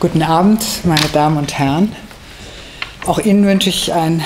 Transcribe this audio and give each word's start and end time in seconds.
Guten 0.00 0.22
Abend, 0.22 0.64
meine 0.84 1.08
Damen 1.12 1.36
und 1.36 1.58
Herren. 1.58 1.94
Auch 3.04 3.18
Ihnen 3.18 3.44
wünsche 3.44 3.68
ich 3.68 3.92
ein 3.92 4.24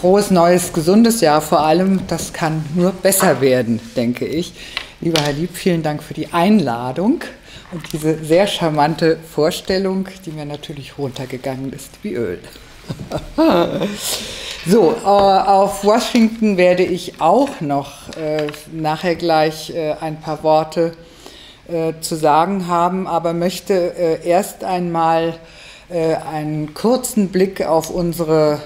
frohes, 0.00 0.32
neues, 0.32 0.72
gesundes 0.72 1.20
Jahr. 1.20 1.40
Vor 1.40 1.60
allem, 1.60 2.04
das 2.08 2.32
kann 2.32 2.64
nur 2.74 2.90
besser 2.90 3.40
werden, 3.40 3.78
denke 3.94 4.26
ich. 4.26 4.52
Lieber 5.00 5.22
Herr 5.22 5.32
Lieb, 5.32 5.50
vielen 5.54 5.84
Dank 5.84 6.02
für 6.02 6.14
die 6.14 6.32
Einladung 6.32 7.22
und 7.70 7.92
diese 7.92 8.18
sehr 8.24 8.48
charmante 8.48 9.16
Vorstellung, 9.32 10.08
die 10.26 10.32
mir 10.32 10.44
natürlich 10.44 10.98
runtergegangen 10.98 11.72
ist 11.72 11.90
wie 12.02 12.14
Öl. 12.14 12.40
so, 14.66 14.90
äh, 14.90 15.06
auf 15.06 15.84
Washington 15.84 16.56
werde 16.56 16.82
ich 16.82 17.20
auch 17.20 17.60
noch 17.60 18.08
äh, 18.16 18.48
nachher 18.72 19.14
gleich 19.14 19.70
äh, 19.70 19.92
ein 20.00 20.20
paar 20.20 20.42
Worte 20.42 20.94
äh, 20.94 21.11
zu 22.00 22.16
sagen 22.16 22.66
haben, 22.68 23.06
aber 23.06 23.32
möchte 23.32 23.74
äh, 23.74 24.26
erst 24.26 24.64
einmal 24.64 25.34
äh, 25.88 26.14
einen 26.16 26.74
kurzen 26.74 27.28
Blick 27.28 27.64
auf 27.66 27.90
unsere 27.90 28.60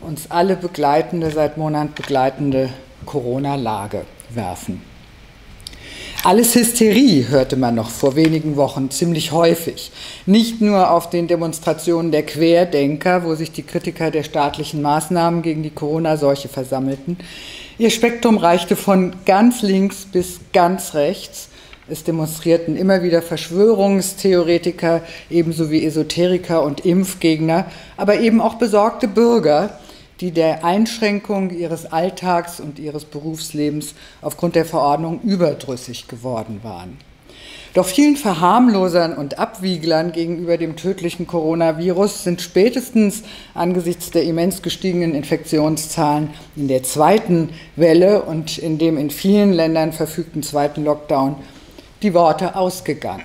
uns 0.00 0.30
alle 0.30 0.56
begleitende, 0.56 1.30
seit 1.30 1.56
Monaten 1.56 1.94
begleitende 1.94 2.70
Corona-Lage 3.06 4.02
werfen. 4.30 4.82
Alles 6.24 6.56
Hysterie 6.56 7.28
hörte 7.28 7.56
man 7.56 7.76
noch 7.76 7.88
vor 7.88 8.16
wenigen 8.16 8.56
Wochen 8.56 8.90
ziemlich 8.90 9.30
häufig. 9.30 9.92
Nicht 10.26 10.60
nur 10.60 10.90
auf 10.90 11.08
den 11.08 11.28
Demonstrationen 11.28 12.10
der 12.10 12.24
Querdenker, 12.24 13.24
wo 13.24 13.34
sich 13.36 13.52
die 13.52 13.62
Kritiker 13.62 14.10
der 14.10 14.24
staatlichen 14.24 14.82
Maßnahmen 14.82 15.42
gegen 15.42 15.62
die 15.62 15.70
Corona-Seuche 15.70 16.48
versammelten. 16.48 17.18
Ihr 17.78 17.90
Spektrum 17.90 18.38
reichte 18.38 18.74
von 18.74 19.14
ganz 19.24 19.62
links 19.62 20.06
bis 20.10 20.40
ganz 20.52 20.94
rechts. 20.94 21.48
Es 21.88 22.02
demonstrierten 22.02 22.76
immer 22.76 23.04
wieder 23.04 23.22
Verschwörungstheoretiker, 23.22 25.02
ebenso 25.30 25.70
wie 25.70 25.84
Esoteriker 25.84 26.64
und 26.64 26.84
Impfgegner, 26.84 27.66
aber 27.96 28.18
eben 28.18 28.40
auch 28.40 28.54
besorgte 28.54 29.06
Bürger, 29.06 29.78
die 30.20 30.32
der 30.32 30.64
Einschränkung 30.64 31.50
ihres 31.50 31.92
Alltags 31.92 32.58
und 32.58 32.80
ihres 32.80 33.04
Berufslebens 33.04 33.94
aufgrund 34.20 34.56
der 34.56 34.64
Verordnung 34.64 35.20
überdrüssig 35.22 36.08
geworden 36.08 36.60
waren. 36.62 36.96
Doch 37.74 37.86
vielen 37.86 38.16
Verharmlosern 38.16 39.12
und 39.12 39.38
Abwieglern 39.38 40.10
gegenüber 40.10 40.56
dem 40.56 40.76
tödlichen 40.76 41.26
Coronavirus 41.26 42.24
sind 42.24 42.40
spätestens 42.40 43.22
angesichts 43.52 44.10
der 44.10 44.22
immens 44.22 44.62
gestiegenen 44.62 45.14
Infektionszahlen 45.14 46.30
in 46.56 46.68
der 46.68 46.82
zweiten 46.82 47.50
Welle 47.76 48.22
und 48.22 48.56
in 48.56 48.78
dem 48.78 48.96
in 48.96 49.10
vielen 49.10 49.52
Ländern 49.52 49.92
verfügten 49.92 50.42
zweiten 50.42 50.84
Lockdown 50.84 51.36
die 52.02 52.14
Worte 52.14 52.56
ausgegangen. 52.56 53.24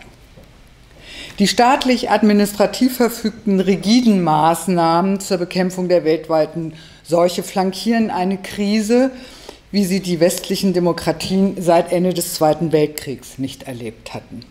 Die 1.39 1.47
staatlich 1.47 2.09
administrativ 2.09 2.97
verfügten 2.97 3.59
rigiden 3.59 4.23
Maßnahmen 4.23 5.19
zur 5.19 5.38
Bekämpfung 5.38 5.89
der 5.89 6.03
weltweiten 6.03 6.73
Seuche 7.03 7.44
flankieren 7.44 8.11
eine 8.11 8.38
Krise, 8.38 9.11
wie 9.72 9.86
sie 9.86 10.02
die 10.02 10.19
westlichen 10.19 10.73
Demokratien 10.73 11.55
seit 11.61 11.91
Ende 11.91 12.13
des 12.13 12.33
Zweiten 12.33 12.72
Weltkriegs 12.72 13.38
nicht 13.38 13.63
erlebt 13.63 14.13
hatten 14.13 14.45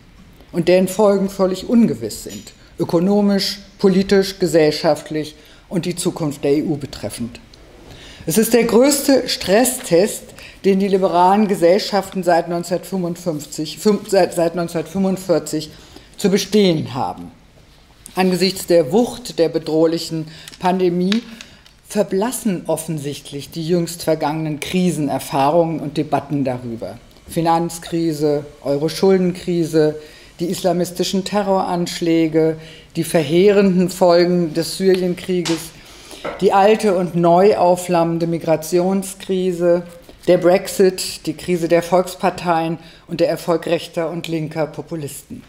und 0.53 0.69
deren 0.69 0.89
Folgen 0.89 1.29
völlig 1.29 1.69
ungewiss 1.69 2.25
sind, 2.25 2.53
ökonomisch, 2.79 3.61
politisch, 3.79 4.39
gesellschaftlich 4.39 5.37
und 5.69 5.85
die 5.85 5.97
Zukunft 5.97 6.43
der 6.45 6.53
EU 6.53 6.75
betreffend. 6.75 7.41
Es 8.27 8.39
ist 8.39 8.53
der 8.53 8.65
größte 8.65 9.29
Stresstest, 9.29 10.30
den 10.65 10.79
die 10.79 10.89
liberalen 10.89 11.49
Gesellschaften 11.49 12.23
seit 12.23 12.47
1955, 12.47 13.79
seit 14.09 14.39
1945 14.39 15.71
zu 16.17 16.31
bestehen 16.31 16.95
haben. 16.95 17.31
Angesichts 18.15 18.67
der 18.67 18.93
Wucht 18.93 19.39
der 19.39 19.49
bedrohlichen 19.49 20.27
Pandemie 20.59 21.23
verblassen 21.89 22.65
offensichtlich 22.67 23.51
die 23.51 23.67
jüngst 23.67 24.03
vergangenen 24.03 24.61
Krisenerfahrungen 24.61 25.81
und 25.81 25.97
Debatten 25.97 26.45
darüber. 26.45 26.99
Finanzkrise, 27.29 28.45
Euro-Schuldenkrise, 28.63 29.97
die 30.41 30.47
islamistischen 30.47 31.25
Terroranschläge, 31.25 32.57
die 32.97 33.05
verheerenden 33.05 33.89
Folgen 33.89 34.55
des 34.55 34.77
Syrienkrieges, 34.77 35.59
die 36.41 36.53
alte 36.53 36.97
und 36.97 37.15
neu 37.15 37.57
aufflammende 37.57 38.27
Migrationskrise, 38.27 39.83
der 40.29 40.39
Brexit, 40.39 41.27
die 41.27 41.35
Krise 41.35 41.69
der 41.69 41.83
Volksparteien 41.83 42.79
und 43.09 43.21
der 43.21 43.29
Erfolg 43.29 43.67
rechter 43.67 44.11
und 44.11 44.29
linker 44.29 44.67
Populisten. 44.67 45.43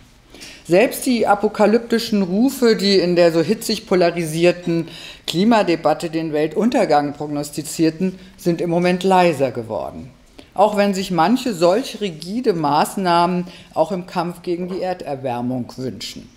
Selbst 0.65 1.05
die 1.05 1.27
apokalyptischen 1.27 2.21
Rufe, 2.21 2.75
die 2.75 2.97
in 2.97 3.15
der 3.15 3.31
so 3.31 3.41
hitzig 3.41 3.87
polarisierten 3.87 4.87
Klimadebatte 5.27 6.09
den 6.09 6.33
Weltuntergang 6.33 7.13
prognostizierten, 7.13 8.17
sind 8.37 8.61
im 8.61 8.69
Moment 8.69 9.03
leiser 9.03 9.51
geworden. 9.51 10.09
Auch 10.53 10.77
wenn 10.77 10.93
sich 10.93 11.11
manche 11.11 11.53
solch 11.53 11.99
rigide 12.01 12.53
Maßnahmen 12.53 13.47
auch 13.73 13.91
im 13.91 14.05
Kampf 14.05 14.41
gegen 14.41 14.69
die 14.69 14.81
Erderwärmung 14.81 15.71
wünschen. 15.75 16.29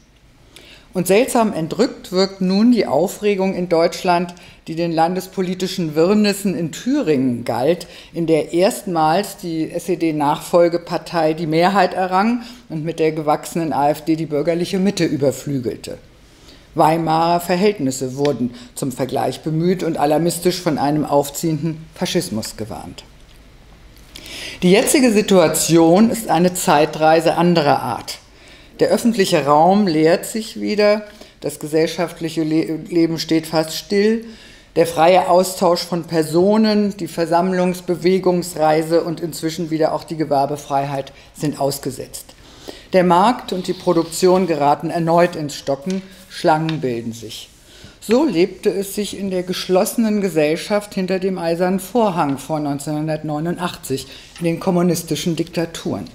Und 0.94 1.09
seltsam 1.09 1.53
entrückt 1.53 2.12
wirkt 2.12 2.41
nun 2.41 2.71
die 2.71 2.87
Aufregung 2.87 3.56
in 3.56 3.69
Deutschland, 3.69 4.32
die 4.69 4.77
den 4.77 4.93
landespolitischen 4.93 5.97
Wirrnissen 5.97 6.56
in 6.56 6.71
Thüringen 6.71 7.44
galt, 7.44 7.88
in 8.12 8.28
der 8.28 8.53
erstmals 8.53 9.37
die 9.37 9.72
SED-Nachfolgepartei 9.72 11.34
die 11.34 11.49
Mehrheit 11.49 11.94
errang 11.94 12.43
und 12.69 12.84
mit 12.84 13.00
der 13.00 13.10
gewachsenen 13.10 13.72
AfD 13.72 14.15
die 14.15 14.27
bürgerliche 14.27 14.78
Mitte 14.78 15.04
überflügelte. 15.04 15.99
Weimarer 16.77 17.41
Verhältnisse 17.41 18.16
wurden 18.16 18.54
zum 18.77 18.93
Vergleich 18.93 19.41
bemüht 19.43 19.83
und 19.83 19.97
alarmistisch 19.97 20.60
von 20.60 20.78
einem 20.78 21.04
aufziehenden 21.04 21.84
Faschismus 21.94 22.56
gewarnt. 22.56 23.04
Die 24.62 24.71
jetzige 24.71 25.12
Situation 25.12 26.10
ist 26.10 26.28
eine 26.28 26.54
Zeitreise 26.54 27.37
anderer 27.37 27.81
Art. 27.83 28.19
Der 28.80 28.88
öffentliche 28.88 29.44
Raum 29.46 29.86
leert 29.86 30.26
sich 30.26 30.60
wieder, 30.60 31.06
das 31.40 31.60
gesellschaftliche 31.60 32.42
Leben 32.42 33.18
steht 33.18 33.46
fast 33.46 33.76
still, 33.76 34.24
der 34.74 34.86
freie 34.86 35.28
Austausch 35.28 35.82
von 35.82 36.04
Personen, 36.04 36.96
die 36.96 37.06
Versammlungs-, 37.06 37.82
Bewegungsreise 37.82 39.04
und 39.04 39.20
inzwischen 39.20 39.70
wieder 39.70 39.92
auch 39.92 40.02
die 40.02 40.16
Gewerbefreiheit 40.16 41.12
sind 41.34 41.60
ausgesetzt. 41.60 42.34
Der 42.92 43.04
Markt 43.04 43.52
und 43.52 43.68
die 43.68 43.72
Produktion 43.72 44.48
geraten 44.48 44.91
erneut 44.91 45.36
ins 45.36 45.54
Stocken, 45.54 46.02
Schlangen 46.28 46.80
bilden 46.80 47.12
sich. 47.12 47.50
So 48.00 48.24
lebte 48.24 48.70
es 48.70 48.96
sich 48.96 49.16
in 49.16 49.30
der 49.30 49.44
geschlossenen 49.44 50.20
Gesellschaft 50.20 50.94
hinter 50.94 51.20
dem 51.20 51.38
eisernen 51.38 51.78
Vorhang 51.78 52.38
vor 52.38 52.56
1989 52.56 54.06
in 54.41 54.44
den 54.44 54.60
kommunistischen 54.60 55.36
Diktaturen. 55.36 56.08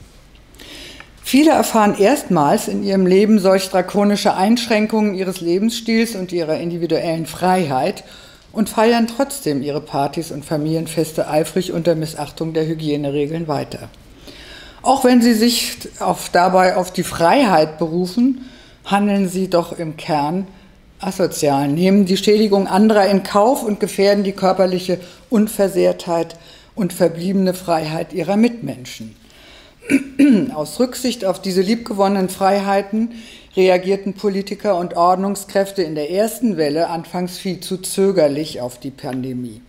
Viele 1.30 1.52
erfahren 1.52 1.96
erstmals 1.96 2.68
in 2.68 2.82
ihrem 2.82 3.06
Leben 3.06 3.38
solch 3.38 3.70
drakonische 3.70 4.34
Einschränkungen 4.34 5.14
ihres 5.14 5.42
Lebensstils 5.42 6.16
und 6.16 6.32
ihrer 6.32 6.58
individuellen 6.58 7.28
Freiheit 7.28 8.04
und 8.52 8.68
feiern 8.68 9.06
trotzdem 9.06 9.62
ihre 9.62 9.80
Partys 9.80 10.32
und 10.32 10.44
Familienfeste 10.44 11.28
eifrig 11.30 11.72
unter 11.72 11.94
Missachtung 11.94 12.54
der 12.54 12.66
Hygieneregeln 12.66 13.48
weiter. 13.48 13.90
Auch 14.82 15.04
wenn 15.04 15.22
sie 15.22 15.36
sich 15.36 15.78
auf, 16.00 16.30
dabei 16.32 16.76
auf 16.78 16.92
die 16.92 17.04
Freiheit 17.04 17.78
berufen, 17.78 18.50
handeln 18.86 19.30
sie 19.30 19.52
doch 19.52 19.78
im 19.78 19.98
Kern 19.98 20.48
asozial, 21.00 21.68
nehmen 21.68 22.06
die 22.06 22.18
Schädigung 22.18 22.66
anderer 22.66 23.06
in 23.06 23.22
Kauf 23.22 23.62
und 23.62 23.80
gefährden 23.80 24.24
die 24.24 24.32
körperliche 24.32 25.00
Unversehrtheit 25.30 26.40
und 26.74 26.92
verbliebene 26.92 27.54
Freiheit 27.54 28.14
ihrer 28.14 28.36
Mitmenschen. 28.36 29.16
Aus 30.54 30.80
Rücksicht 30.80 31.26
auf 31.26 31.42
diese 31.42 31.62
liebgewonnenen 31.62 32.30
Freiheiten 32.30 33.12
reagierten 33.56 34.14
Politiker 34.14 34.78
und 34.78 34.96
Ordnungskräfte 34.96 35.82
in 35.82 35.96
der 35.96 36.12
ersten 36.12 36.58
Welle 36.58 36.90
anfangs 36.90 37.38
viel 37.38 37.60
zu 37.60 37.78
zögerlich 37.78 38.62
auf 38.62 38.80
die 38.80 38.92
Pandemie. 38.92 39.62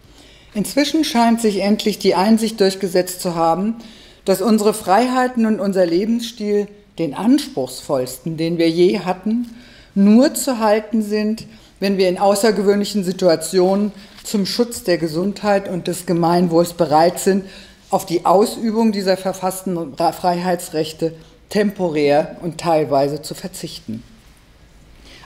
Inzwischen 0.55 1.05
scheint 1.05 1.41
sich 1.41 1.61
endlich 1.61 1.99
die 1.99 2.15
Einsicht 2.15 2.61
durchgesetzt 2.61 3.21
zu 3.21 3.35
haben, 3.35 3.77
dass 4.25 4.43
unsere 4.43 4.75
Freiheiten 4.75 5.47
und 5.47 5.61
unser 5.61 5.87
Lebensstil 5.87 6.69
den 6.99 7.15
anspruchsvollsten, 7.15 8.37
den 8.37 8.59
wir 8.59 8.69
je 8.69 9.01
hatten, 9.01 9.55
nur 9.95 10.35
zu 10.35 10.59
halten 10.59 11.03
sind, 11.03 11.47
wenn 11.79 11.97
wir 11.97 12.09
in 12.09 12.19
außergewöhnlichen 12.19 13.05
Situationen 13.05 13.93
zum 14.23 14.45
Schutz 14.45 14.85
der 14.85 14.99
Gesundheit 14.99 15.69
und 15.69 15.89
des 15.89 16.05
Gemeinwohls 16.05 16.75
bereit 16.75 17.19
sind, 17.19 17.45
auf 17.91 18.07
die 18.07 18.25
Ausübung 18.25 18.93
dieser 18.93 19.17
verfassten 19.17 19.97
Freiheitsrechte 19.97 21.13
temporär 21.49 22.37
und 22.43 22.59
teilweise 22.59 23.23
zu 23.23 23.35
verzichten. 23.35 24.03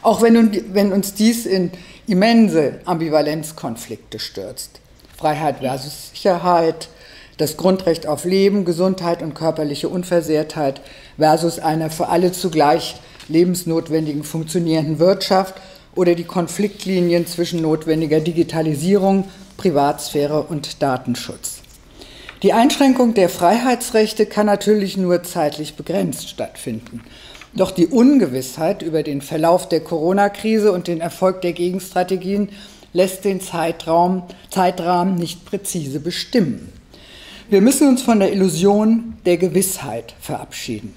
Auch 0.03 0.23
wenn, 0.23 0.75
wenn 0.75 0.93
uns 0.93 1.15
dies 1.15 1.47
in 1.47 1.71
immense 2.07 2.81
Ambivalenzkonflikte 2.85 4.19
stürzt. 4.19 4.81
Freiheit 5.17 5.59
versus 5.59 6.11
Sicherheit, 6.11 6.89
das 7.37 7.57
Grundrecht 7.57 8.07
auf 8.07 8.25
Leben, 8.25 8.65
Gesundheit 8.65 9.23
und 9.23 9.35
körperliche 9.35 9.89
Unversehrtheit 9.89 10.81
versus 11.17 11.59
eine 11.59 11.91
für 11.91 12.09
alle 12.09 12.33
zugleich 12.33 12.97
lebensnotwendigen 13.29 14.25
funktionierenden 14.25 14.99
Wirtschaft 14.99 15.55
oder 15.95 16.15
die 16.15 16.25
Konfliktlinien 16.25 17.27
zwischen 17.27 17.63
notwendiger 17.63 18.21
Digitalisierung, 18.21 19.29
Privatsphäre 19.57 20.43
und 20.43 20.83
Datenschutz. 20.83 21.64
Die 22.45 22.53
Einschränkung 22.53 23.15
der 23.15 23.31
Freiheitsrechte 23.31 24.27
kann 24.27 24.45
natürlich 24.45 24.99
nur 24.99 25.23
zeitlich 25.23 25.77
begrenzt 25.77 26.29
stattfinden. 26.29 27.01
Doch 27.55 27.71
die 27.71 27.87
Ungewissheit 27.87 28.83
über 28.83 29.03
den 29.03 29.23
Verlauf 29.23 29.67
der 29.67 29.81
Corona-Krise 29.81 30.71
und 30.71 30.87
den 30.87 31.01
Erfolg 31.01 31.41
der 31.41 31.55
Gegenstrategien 31.55 32.51
lässt 32.93 33.25
den 33.25 33.41
Zeitraum, 33.41 34.25
Zeitrahmen 34.51 35.15
nicht 35.15 35.47
präzise 35.47 36.01
bestimmen. 36.01 36.71
Wir 37.49 37.63
müssen 37.63 37.89
uns 37.89 38.03
von 38.03 38.21
der 38.21 38.31
Illusion 38.31 39.17
der 39.25 39.39
Gewissheit 39.39 40.15
verabschieden. 40.21 40.93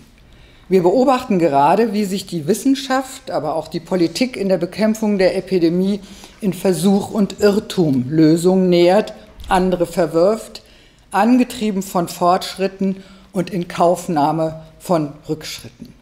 Wir 0.67 0.83
beobachten 0.83 1.39
gerade, 1.39 1.93
wie 1.93 2.03
sich 2.03 2.25
die 2.25 2.45
Wissenschaft, 2.47 3.31
aber 3.31 3.55
auch 3.55 3.69
die 3.69 3.79
Politik 3.79 4.35
in 4.35 4.49
der 4.49 4.57
Bekämpfung 4.57 5.17
der 5.17 5.37
Epidemie 5.37 6.01
in 6.41 6.51
Versuch 6.51 7.09
und 7.09 7.39
Irrtum 7.39 8.09
Lösungen 8.09 8.67
nähert, 8.67 9.13
andere 9.47 9.85
verwirft, 9.85 10.63
angetrieben 11.11 11.81
von 11.81 12.07
Fortschritten 12.07 13.03
und 13.31 13.49
in 13.49 13.67
Kaufnahme 13.67 14.61
von 14.79 15.13
Rückschritten. 15.27 15.93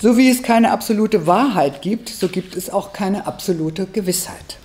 So 0.00 0.16
wie 0.16 0.30
es 0.30 0.42
keine 0.42 0.72
absolute 0.72 1.26
Wahrheit 1.26 1.82
gibt, 1.82 2.08
so 2.08 2.28
gibt 2.28 2.56
es 2.56 2.68
auch 2.70 2.92
keine 2.92 3.26
absolute 3.26 3.86
Gewissheit. 3.86 4.58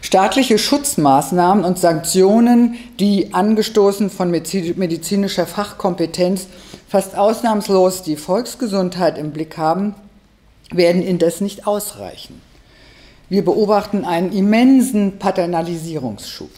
Staatliche 0.00 0.58
Schutzmaßnahmen 0.58 1.64
und 1.64 1.78
Sanktionen, 1.78 2.76
die 2.98 3.34
angestoßen 3.34 4.10
von 4.10 4.30
medizinischer 4.30 5.46
Fachkompetenz 5.46 6.48
fast 6.88 7.16
ausnahmslos 7.16 8.02
die 8.02 8.16
Volksgesundheit 8.16 9.16
im 9.16 9.30
Blick 9.30 9.56
haben, 9.56 9.94
werden 10.72 11.02
indes 11.02 11.40
nicht 11.40 11.66
ausreichen. 11.66 12.40
Wir 13.28 13.44
beobachten 13.44 14.04
einen 14.04 14.32
immensen 14.32 15.18
Paternalisierungsschub. 15.18 16.50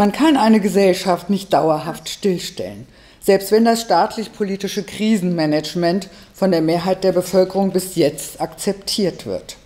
Man 0.00 0.12
kann 0.12 0.38
eine 0.38 0.60
Gesellschaft 0.60 1.28
nicht 1.28 1.52
dauerhaft 1.52 2.08
stillstellen, 2.08 2.86
selbst 3.20 3.52
wenn 3.52 3.66
das 3.66 3.82
staatlich-politische 3.82 4.82
Krisenmanagement 4.82 6.08
von 6.32 6.50
der 6.50 6.62
Mehrheit 6.62 7.04
der 7.04 7.12
Bevölkerung 7.12 7.70
bis 7.70 7.96
jetzt 7.96 8.40
akzeptiert 8.40 9.26
wird, 9.26 9.58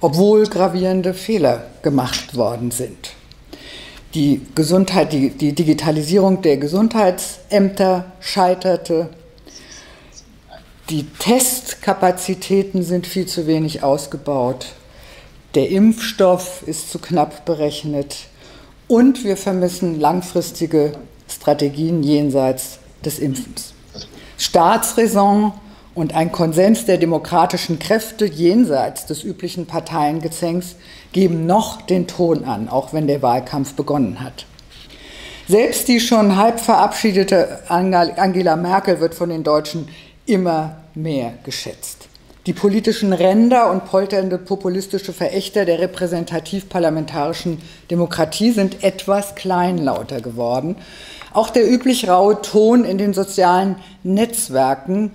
obwohl 0.00 0.46
gravierende 0.46 1.12
Fehler 1.12 1.66
gemacht 1.82 2.34
worden 2.34 2.70
sind. 2.70 3.12
Die, 4.14 4.40
Gesundheit, 4.54 5.12
die, 5.12 5.28
die 5.28 5.52
Digitalisierung 5.52 6.40
der 6.40 6.56
Gesundheitsämter 6.56 8.12
scheiterte, 8.20 9.10
die 10.88 11.04
Testkapazitäten 11.18 12.82
sind 12.82 13.06
viel 13.06 13.26
zu 13.26 13.46
wenig 13.46 13.82
ausgebaut, 13.82 14.68
der 15.54 15.68
Impfstoff 15.68 16.62
ist 16.66 16.90
zu 16.90 16.98
knapp 16.98 17.44
berechnet, 17.44 18.16
und 18.88 19.24
wir 19.24 19.36
vermissen 19.36 20.00
langfristige 20.00 20.92
Strategien 21.28 22.02
jenseits 22.02 22.78
des 23.04 23.18
Impfens. 23.18 23.74
Staatsräson 24.38 25.52
und 25.94 26.14
ein 26.14 26.30
Konsens 26.30 26.84
der 26.84 26.98
demokratischen 26.98 27.78
Kräfte 27.78 28.26
jenseits 28.26 29.06
des 29.06 29.24
üblichen 29.24 29.66
Parteiengezänks 29.66 30.76
geben 31.12 31.46
noch 31.46 31.80
den 31.82 32.06
Ton 32.06 32.44
an, 32.44 32.68
auch 32.68 32.92
wenn 32.92 33.06
der 33.06 33.22
Wahlkampf 33.22 33.74
begonnen 33.74 34.20
hat. 34.20 34.44
Selbst 35.48 35.88
die 35.88 36.00
schon 36.00 36.36
halb 36.36 36.60
verabschiedete 36.60 37.60
Angela 37.68 38.56
Merkel 38.56 39.00
wird 39.00 39.14
von 39.14 39.30
den 39.30 39.44
Deutschen 39.44 39.88
immer 40.26 40.76
mehr 40.94 41.34
geschätzt. 41.44 42.05
Die 42.46 42.52
politischen 42.52 43.12
Ränder 43.12 43.72
und 43.72 43.86
polternde 43.86 44.38
populistische 44.38 45.12
Verächter 45.12 45.64
der 45.64 45.80
repräsentativ-parlamentarischen 45.80 47.58
Demokratie 47.90 48.52
sind 48.52 48.84
etwas 48.84 49.34
kleinlauter 49.34 50.20
geworden. 50.20 50.76
Auch 51.32 51.50
der 51.50 51.68
üblich 51.68 52.08
raue 52.08 52.40
Ton 52.42 52.84
in 52.84 52.98
den 52.98 53.14
sozialen 53.14 53.74
Netzwerken 54.04 55.10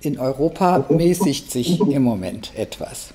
in 0.00 0.20
Europa 0.20 0.84
mäßigt 0.88 1.50
sich 1.50 1.80
im 1.80 2.02
Moment 2.04 2.52
etwas. 2.56 3.08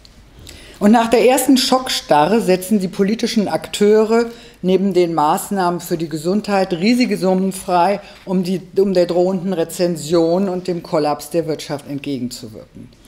Und 0.82 0.92
nach 0.92 1.10
der 1.10 1.26
ersten 1.26 1.56
Schockstarre 1.56 2.42
setzen 2.42 2.82
die 2.82 2.90
politischen 2.90 3.48
Akteure 3.48 4.26
neben 4.62 4.94
den 4.94 5.14
Maßnahmen 5.14 5.80
für 5.80 5.98
die 5.98 6.10
Gesundheit 6.10 6.74
riesige 6.74 7.18
Summen 7.18 7.54
frei, 7.54 8.02
um, 8.26 8.44
die, 8.44 8.62
um 8.76 8.94
der 8.94 9.06
drohenden 9.06 9.54
Rezension 9.54 10.50
und 10.50 10.68
dem 10.68 10.84
Kollaps 10.84 11.30
der 11.30 11.48
Wirtschaft 11.48 11.88
entgegenzuwirken. 11.88 13.01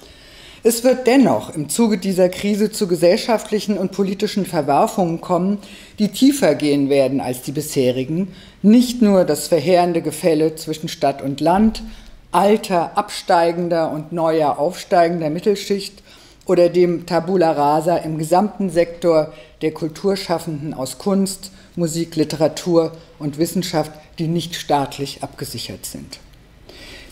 Es 0.65 0.85
wird 0.85 1.07
dennoch 1.07 1.53
im 1.53 1.67
Zuge 1.67 1.97
dieser 1.97 2.29
Krise 2.29 2.71
zu 2.71 2.87
gesellschaftlichen 2.87 3.77
und 3.77 3.91
politischen 3.91 4.45
Verwerfungen 4.45 5.19
kommen, 5.19 5.57
die 5.99 6.07
tiefer 6.07 6.55
gehen 6.55 6.89
werden 6.89 7.19
als 7.19 7.41
die 7.41 7.51
bisherigen. 7.51 8.29
Nicht 8.61 9.01
nur 9.01 9.25
das 9.25 9.49
verheerende 9.49 10.01
Gefälle 10.01 10.55
zwischen 10.55 10.87
Stadt 10.87 11.21
und 11.21 11.41
Land, 11.41 11.83
alter 12.31 12.97
absteigender 12.97 13.91
und 13.91 14.13
neuer 14.13 14.57
aufsteigender 14.57 15.29
Mittelschicht 15.29 16.01
oder 16.45 16.69
dem 16.69 17.05
Tabula 17.05 17.51
rasa 17.51 17.97
im 17.97 18.17
gesamten 18.17 18.69
Sektor 18.69 19.33
der 19.61 19.73
Kulturschaffenden 19.73 20.73
aus 20.73 20.97
Kunst, 20.97 21.51
Musik, 21.75 22.15
Literatur 22.15 22.93
und 23.19 23.37
Wissenschaft, 23.37 23.91
die 24.17 24.29
nicht 24.29 24.55
staatlich 24.55 25.23
abgesichert 25.23 25.85
sind. 25.85 26.19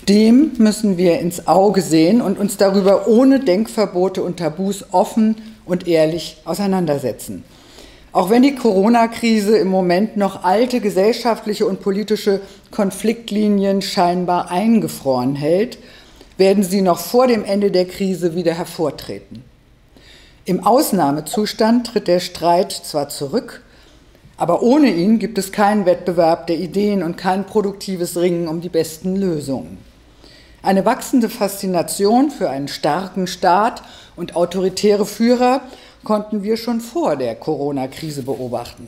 Dem 0.09 0.53
müssen 0.57 0.97
wir 0.97 1.19
ins 1.19 1.47
Auge 1.47 1.83
sehen 1.83 2.21
und 2.21 2.39
uns 2.39 2.57
darüber 2.57 3.07
ohne 3.07 3.39
Denkverbote 3.39 4.23
und 4.23 4.37
Tabus 4.37 4.85
offen 4.91 5.35
und 5.63 5.87
ehrlich 5.87 6.37
auseinandersetzen. 6.43 7.43
Auch 8.11 8.31
wenn 8.31 8.41
die 8.41 8.55
Corona-Krise 8.55 9.57
im 9.57 9.67
Moment 9.67 10.17
noch 10.17 10.43
alte 10.43 10.81
gesellschaftliche 10.81 11.67
und 11.67 11.81
politische 11.81 12.41
Konfliktlinien 12.71 13.83
scheinbar 13.83 14.49
eingefroren 14.49 15.35
hält, 15.35 15.77
werden 16.37 16.63
sie 16.63 16.81
noch 16.81 16.99
vor 16.99 17.27
dem 17.27 17.45
Ende 17.45 17.69
der 17.69 17.85
Krise 17.85 18.33
wieder 18.33 18.53
hervortreten. 18.53 19.43
Im 20.45 20.65
Ausnahmezustand 20.65 21.87
tritt 21.87 22.07
der 22.07 22.19
Streit 22.19 22.71
zwar 22.71 23.09
zurück, 23.09 23.61
aber 24.35 24.63
ohne 24.63 24.89
ihn 24.89 25.19
gibt 25.19 25.37
es 25.37 25.51
keinen 25.51 25.85
Wettbewerb 25.85 26.47
der 26.47 26.57
Ideen 26.57 27.03
und 27.03 27.15
kein 27.15 27.45
produktives 27.45 28.17
Ringen 28.17 28.47
um 28.47 28.59
die 28.59 28.69
besten 28.69 29.15
Lösungen. 29.15 29.90
Eine 30.63 30.85
wachsende 30.85 31.29
Faszination 31.29 32.29
für 32.29 32.49
einen 32.49 32.67
starken 32.67 33.25
Staat 33.25 33.81
und 34.15 34.35
autoritäre 34.35 35.07
Führer 35.07 35.61
konnten 36.03 36.43
wir 36.43 36.55
schon 36.55 36.81
vor 36.81 37.15
der 37.15 37.35
Corona-Krise 37.35 38.23
beobachten. 38.23 38.87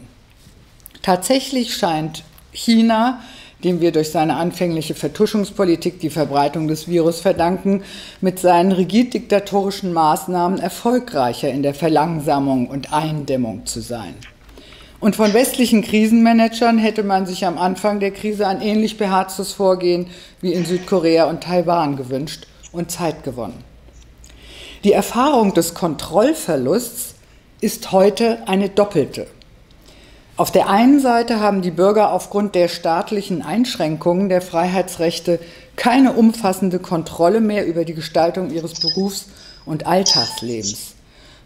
Tatsächlich 1.02 1.76
scheint 1.76 2.24
China, 2.52 3.22
dem 3.64 3.82
wir 3.82 3.92
durch 3.92 4.12
seine 4.12 4.36
anfängliche 4.36 4.94
Vertuschungspolitik 4.94 6.00
die 6.00 6.10
Verbreitung 6.10 6.68
des 6.68 6.88
Virus 6.88 7.22
verdanken, 7.22 7.84
mit 8.22 8.38
seinen 8.38 8.72
rigid-diktatorischen 8.72 9.94
Maßnahmen 9.94 10.60
erfolgreicher 10.60 11.50
in 11.50 11.64
der 11.64 11.74
Verlangsamung 11.74 12.68
und 12.68 12.94
Eindämmung 12.94 13.66
zu 13.66 13.80
sein. 13.80 14.16
Und 15.04 15.18
von 15.18 15.34
westlichen 15.34 15.82
Krisenmanagern 15.82 16.78
hätte 16.78 17.04
man 17.04 17.26
sich 17.26 17.46
am 17.46 17.58
Anfang 17.58 18.00
der 18.00 18.12
Krise 18.12 18.48
ein 18.48 18.62
ähnlich 18.62 18.98
beherztes 18.98 19.52
Vorgehen 19.52 20.08
wie 20.40 20.54
in 20.54 20.64
Südkorea 20.64 21.26
und 21.26 21.44
Taiwan 21.44 21.98
gewünscht 21.98 22.48
und 22.72 22.90
Zeit 22.90 23.26
gewonnen. 23.26 23.66
Die 24.86 24.94
Erfahrung 24.94 25.54
des 25.54 25.74
Kontrollverlusts 25.74 27.16
ist 27.60 27.92
heute 27.92 28.48
eine 28.48 28.70
doppelte. 28.70 29.28
Auf 30.38 30.52
der 30.52 30.70
einen 30.70 31.02
Seite 31.02 31.42
haben 31.42 31.62
die 31.62 31.72
Bürger 31.72 32.14
aufgrund 32.14 32.56
der 32.56 32.70
staatlichen 32.70 33.42
Einschränkungen 33.42 34.30
der 34.30 34.42
Freiheitsrechte 34.42 35.42
keine 35.76 36.14
umfassende 36.14 36.80
Kontrolle 36.80 37.42
mehr 37.42 37.68
über 37.68 37.84
die 37.84 37.94
Gestaltung 37.94 38.52
ihres 38.52 38.80
Berufs- 38.80 39.28
und 39.66 39.86
Alltagslebens. 39.86 40.93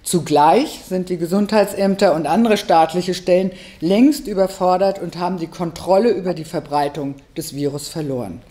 Zugleich 0.07 0.83
sind 0.87 1.09
die 1.09 1.17
Gesundheitsämter 1.17 2.15
und 2.15 2.27
andere 2.27 2.55
staatliche 2.55 3.13
Stellen 3.13 3.51
längst 3.81 4.25
überfordert 4.25 5.01
und 5.01 5.17
haben 5.17 5.37
die 5.37 5.47
Kontrolle 5.47 6.11
über 6.11 6.33
die 6.33 6.45
Verbreitung 6.45 7.15
des 7.35 7.53
Virus 7.53 7.89
verloren. 7.89 8.41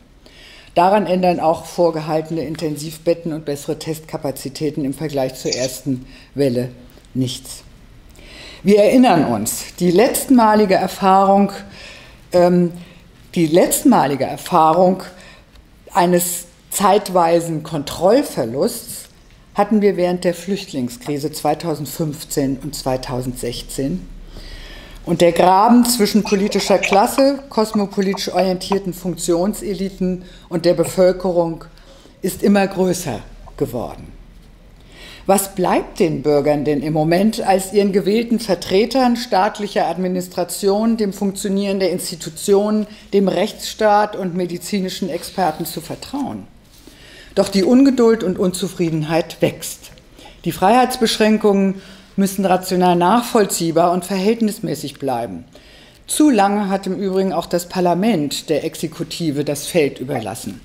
Daran 0.74 1.06
ändern 1.06 1.40
auch 1.40 1.64
vorgehaltene 1.64 2.42
Intensivbetten 2.42 3.32
und 3.32 3.46
bessere 3.46 3.78
Testkapazitäten 3.78 4.84
im 4.84 4.92
Vergleich 4.92 5.36
zur 5.36 5.50
ersten 5.50 6.04
Welle 6.34 6.68
nichts. 7.14 7.62
Wir 8.62 8.80
erinnern 8.80 9.24
uns, 9.24 9.76
die 9.80 9.92
letztmalige 9.92 10.74
Erfahrung, 10.74 11.52
ähm, 12.32 12.70
die 13.34 13.46
letztmalige 13.46 14.24
Erfahrung 14.24 15.04
eines 15.94 16.48
zeitweisen 16.68 17.62
Kontrollverlusts 17.62 19.05
hatten 19.56 19.80
wir 19.80 19.96
während 19.96 20.24
der 20.24 20.34
Flüchtlingskrise 20.34 21.32
2015 21.32 22.58
und 22.62 22.74
2016. 22.74 24.06
Und 25.06 25.22
der 25.22 25.32
Graben 25.32 25.86
zwischen 25.86 26.24
politischer 26.24 26.76
Klasse, 26.76 27.38
kosmopolitisch 27.48 28.28
orientierten 28.28 28.92
Funktionseliten 28.92 30.24
und 30.50 30.66
der 30.66 30.74
Bevölkerung 30.74 31.64
ist 32.20 32.42
immer 32.42 32.66
größer 32.66 33.20
geworden. 33.56 34.12
Was 35.24 35.54
bleibt 35.54 36.00
den 36.00 36.22
Bürgern 36.22 36.64
denn 36.64 36.82
im 36.82 36.92
Moment 36.92 37.40
als 37.40 37.72
ihren 37.72 37.92
gewählten 37.92 38.38
Vertretern 38.38 39.16
staatlicher 39.16 39.88
Administration, 39.88 40.98
dem 40.98 41.12
Funktionieren 41.12 41.80
der 41.80 41.90
Institutionen, 41.90 42.86
dem 43.12 43.26
Rechtsstaat 43.26 44.16
und 44.16 44.36
medizinischen 44.36 45.08
Experten 45.08 45.64
zu 45.64 45.80
vertrauen? 45.80 46.46
Doch 47.36 47.50
die 47.50 47.64
Ungeduld 47.64 48.24
und 48.24 48.38
Unzufriedenheit 48.38 49.42
wächst. 49.42 49.90
Die 50.46 50.52
Freiheitsbeschränkungen 50.52 51.82
müssen 52.16 52.46
rational 52.46 52.96
nachvollziehbar 52.96 53.92
und 53.92 54.06
verhältnismäßig 54.06 54.98
bleiben. 54.98 55.44
Zu 56.06 56.30
lange 56.30 56.70
hat 56.70 56.86
im 56.86 56.96
Übrigen 56.96 57.34
auch 57.34 57.44
das 57.44 57.68
Parlament 57.68 58.48
der 58.48 58.64
Exekutive 58.64 59.44
das 59.44 59.66
Feld 59.66 60.00
überlassen. 60.00 60.62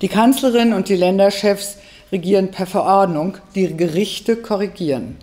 Die 0.00 0.06
Kanzlerin 0.06 0.74
und 0.74 0.88
die 0.88 0.94
Länderchefs 0.94 1.78
regieren 2.12 2.52
per 2.52 2.66
Verordnung, 2.66 3.38
die 3.56 3.76
Gerichte 3.76 4.36
korrigieren. 4.36 5.16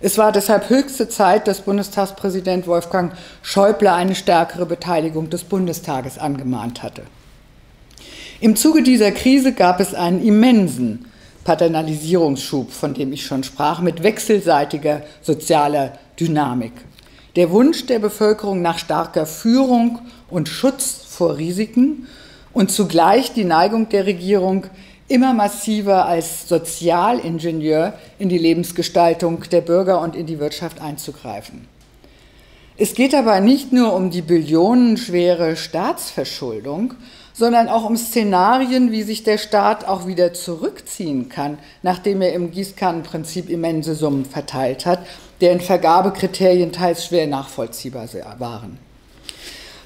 Es 0.00 0.16
war 0.16 0.32
deshalb 0.32 0.70
höchste 0.70 1.10
Zeit, 1.10 1.46
dass 1.46 1.60
Bundestagspräsident 1.60 2.66
Wolfgang 2.66 3.12
Schäuble 3.42 3.92
eine 3.92 4.14
stärkere 4.14 4.64
Beteiligung 4.64 5.28
des 5.28 5.44
Bundestages 5.44 6.16
angemahnt 6.16 6.82
hatte. 6.82 7.02
Im 8.38 8.54
Zuge 8.54 8.82
dieser 8.82 9.12
Krise 9.12 9.54
gab 9.54 9.80
es 9.80 9.94
einen 9.94 10.22
immensen 10.22 11.06
Paternalisierungsschub, 11.44 12.70
von 12.70 12.92
dem 12.92 13.12
ich 13.12 13.24
schon 13.24 13.44
sprach, 13.44 13.80
mit 13.80 14.02
wechselseitiger 14.02 15.02
sozialer 15.22 15.94
Dynamik. 16.20 16.72
Der 17.36 17.50
Wunsch 17.50 17.86
der 17.86 17.98
Bevölkerung 17.98 18.60
nach 18.60 18.78
starker 18.78 19.24
Führung 19.24 20.00
und 20.28 20.50
Schutz 20.50 21.00
vor 21.08 21.38
Risiken 21.38 22.08
und 22.52 22.70
zugleich 22.70 23.32
die 23.32 23.44
Neigung 23.44 23.88
der 23.88 24.04
Regierung, 24.04 24.66
immer 25.08 25.32
massiver 25.32 26.04
als 26.04 26.46
Sozialingenieur 26.46 27.94
in 28.18 28.28
die 28.28 28.38
Lebensgestaltung 28.38 29.44
der 29.50 29.62
Bürger 29.62 30.02
und 30.02 30.14
in 30.14 30.26
die 30.26 30.40
Wirtschaft 30.40 30.82
einzugreifen. 30.82 31.68
Es 32.76 32.94
geht 32.94 33.14
aber 33.14 33.40
nicht 33.40 33.72
nur 33.72 33.94
um 33.94 34.10
die 34.10 34.20
billionenschwere 34.20 35.56
Staatsverschuldung, 35.56 36.94
sondern 37.36 37.68
auch 37.68 37.84
um 37.84 37.96
Szenarien, 37.98 38.92
wie 38.92 39.02
sich 39.02 39.22
der 39.22 39.36
Staat 39.36 39.86
auch 39.86 40.06
wieder 40.06 40.32
zurückziehen 40.32 41.28
kann, 41.28 41.58
nachdem 41.82 42.22
er 42.22 42.32
im 42.32 42.50
Gießkannenprinzip 42.50 43.50
immense 43.50 43.94
Summen 43.94 44.24
verteilt 44.24 44.86
hat, 44.86 45.00
deren 45.42 45.60
Vergabekriterien 45.60 46.72
teils 46.72 47.04
schwer 47.04 47.26
nachvollziehbar 47.26 48.08
waren. 48.38 48.78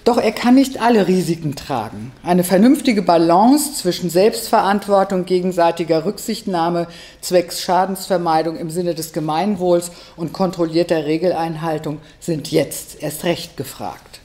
Doch 0.04 0.16
er 0.16 0.32
kann 0.32 0.54
nicht 0.54 0.80
alle 0.80 1.08
Risiken 1.08 1.56
tragen. 1.56 2.12
Eine 2.22 2.44
vernünftige 2.44 3.02
Balance 3.02 3.74
zwischen 3.74 4.10
Selbstverantwortung, 4.10 5.26
gegenseitiger 5.26 6.04
Rücksichtnahme, 6.04 6.86
zwecks 7.20 7.62
Schadensvermeidung 7.62 8.56
im 8.56 8.70
Sinne 8.70 8.94
des 8.94 9.12
Gemeinwohls 9.12 9.90
und 10.16 10.32
kontrollierter 10.32 11.04
Regeleinhaltung 11.04 11.98
sind 12.18 12.50
jetzt 12.50 13.02
erst 13.02 13.24
recht 13.24 13.56
gefragt. 13.56 14.19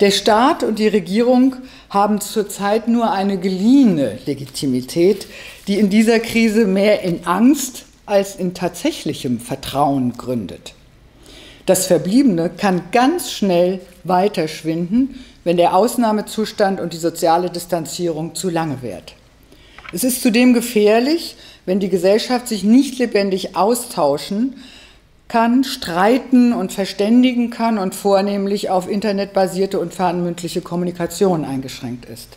Der 0.00 0.12
Staat 0.12 0.62
und 0.62 0.78
die 0.78 0.86
Regierung 0.86 1.56
haben 1.90 2.20
zurzeit 2.20 2.86
nur 2.86 3.10
eine 3.10 3.36
geliehene 3.38 4.18
Legitimität, 4.26 5.26
die 5.66 5.74
in 5.74 5.90
dieser 5.90 6.20
Krise 6.20 6.66
mehr 6.66 7.02
in 7.02 7.26
Angst 7.26 7.84
als 8.06 8.36
in 8.36 8.54
tatsächlichem 8.54 9.40
Vertrauen 9.40 10.12
gründet. 10.16 10.74
Das 11.66 11.86
Verbliebene 11.86 12.48
kann 12.48 12.82
ganz 12.92 13.32
schnell 13.32 13.80
weiter 14.04 14.46
schwinden, 14.46 15.22
wenn 15.42 15.56
der 15.56 15.74
Ausnahmezustand 15.74 16.80
und 16.80 16.92
die 16.92 16.98
soziale 16.98 17.50
Distanzierung 17.50 18.36
zu 18.36 18.50
lange 18.50 18.82
währt. 18.82 19.14
Es 19.92 20.04
ist 20.04 20.22
zudem 20.22 20.54
gefährlich, 20.54 21.36
wenn 21.66 21.80
die 21.80 21.88
Gesellschaft 21.88 22.46
sich 22.46 22.62
nicht 22.62 22.98
lebendig 22.98 23.56
austauschen 23.56 24.62
kann, 25.28 25.62
streiten 25.62 26.52
und 26.52 26.72
verständigen 26.72 27.50
kann 27.50 27.78
und 27.78 27.94
vornehmlich 27.94 28.70
auf 28.70 28.90
internetbasierte 28.90 29.78
und 29.78 29.94
fernmündliche 29.94 30.62
Kommunikation 30.62 31.44
eingeschränkt 31.44 32.06
ist. 32.06 32.28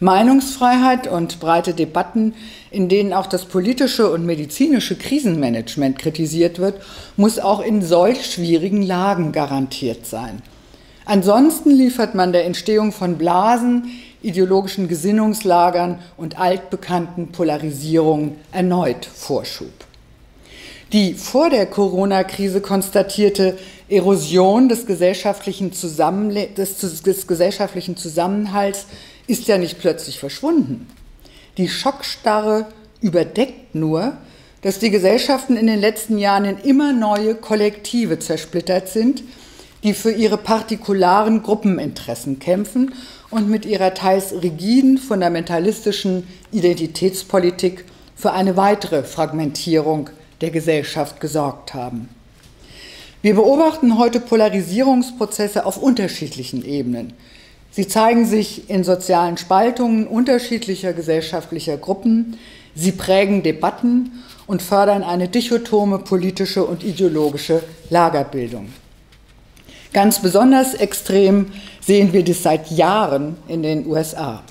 Meinungsfreiheit 0.00 1.06
und 1.06 1.38
breite 1.38 1.72
Debatten, 1.72 2.34
in 2.70 2.88
denen 2.88 3.12
auch 3.12 3.26
das 3.26 3.44
politische 3.44 4.10
und 4.10 4.26
medizinische 4.26 4.96
Krisenmanagement 4.96 5.98
kritisiert 5.98 6.58
wird, 6.58 6.80
muss 7.16 7.38
auch 7.38 7.60
in 7.60 7.80
solch 7.80 8.26
schwierigen 8.26 8.82
Lagen 8.82 9.30
garantiert 9.30 10.04
sein. 10.04 10.42
Ansonsten 11.06 11.70
liefert 11.70 12.14
man 12.14 12.32
der 12.32 12.44
Entstehung 12.44 12.90
von 12.90 13.16
Blasen, 13.18 13.90
ideologischen 14.22 14.88
Gesinnungslagern 14.88 16.00
und 16.16 16.40
altbekannten 16.40 17.28
Polarisierungen 17.28 18.36
erneut 18.52 19.04
Vorschub. 19.04 19.72
Die 20.92 21.14
vor 21.14 21.50
der 21.50 21.66
Corona-Krise 21.66 22.60
konstatierte 22.60 23.58
Erosion 23.88 24.68
des 24.68 24.86
gesellschaftlichen, 24.86 25.70
des, 25.70 26.78
des 27.02 27.26
gesellschaftlichen 27.26 27.96
Zusammenhalts 27.96 28.86
ist 29.26 29.48
ja 29.48 29.58
nicht 29.58 29.78
plötzlich 29.80 30.18
verschwunden. 30.18 30.86
Die 31.56 31.68
Schockstarre 31.68 32.66
überdeckt 33.00 33.74
nur, 33.74 34.16
dass 34.62 34.78
die 34.78 34.90
Gesellschaften 34.90 35.56
in 35.56 35.66
den 35.66 35.80
letzten 35.80 36.18
Jahren 36.18 36.44
in 36.44 36.58
immer 36.58 36.92
neue 36.92 37.34
Kollektive 37.34 38.18
zersplittert 38.18 38.88
sind, 38.88 39.22
die 39.82 39.92
für 39.92 40.10
ihre 40.10 40.38
partikularen 40.38 41.42
Gruppeninteressen 41.42 42.38
kämpfen 42.38 42.94
und 43.30 43.50
mit 43.50 43.66
ihrer 43.66 43.92
teils 43.92 44.32
rigiden, 44.42 44.96
fundamentalistischen 44.96 46.26
Identitätspolitik 46.52 47.84
für 48.16 48.32
eine 48.32 48.56
weitere 48.56 49.02
Fragmentierung 49.02 50.08
der 50.40 50.50
Gesellschaft 50.50 51.20
gesorgt 51.20 51.74
haben. 51.74 52.08
Wir 53.22 53.34
beobachten 53.34 53.98
heute 53.98 54.20
Polarisierungsprozesse 54.20 55.64
auf 55.64 55.78
unterschiedlichen 55.78 56.64
Ebenen. 56.64 57.14
Sie 57.70 57.88
zeigen 57.88 58.26
sich 58.26 58.68
in 58.68 58.84
sozialen 58.84 59.36
Spaltungen 59.36 60.06
unterschiedlicher 60.06 60.92
gesellschaftlicher 60.92 61.76
Gruppen. 61.76 62.38
Sie 62.74 62.92
prägen 62.92 63.42
Debatten 63.42 64.22
und 64.46 64.62
fördern 64.62 65.02
eine 65.02 65.28
dichotome 65.28 66.00
politische 66.00 66.64
und 66.64 66.84
ideologische 66.84 67.62
Lagerbildung. 67.90 68.68
Ganz 69.92 70.20
besonders 70.20 70.74
extrem 70.74 71.52
sehen 71.80 72.12
wir 72.12 72.24
das 72.24 72.42
seit 72.42 72.70
Jahren 72.70 73.36
in 73.48 73.62
den 73.62 73.86
USA. 73.86 74.42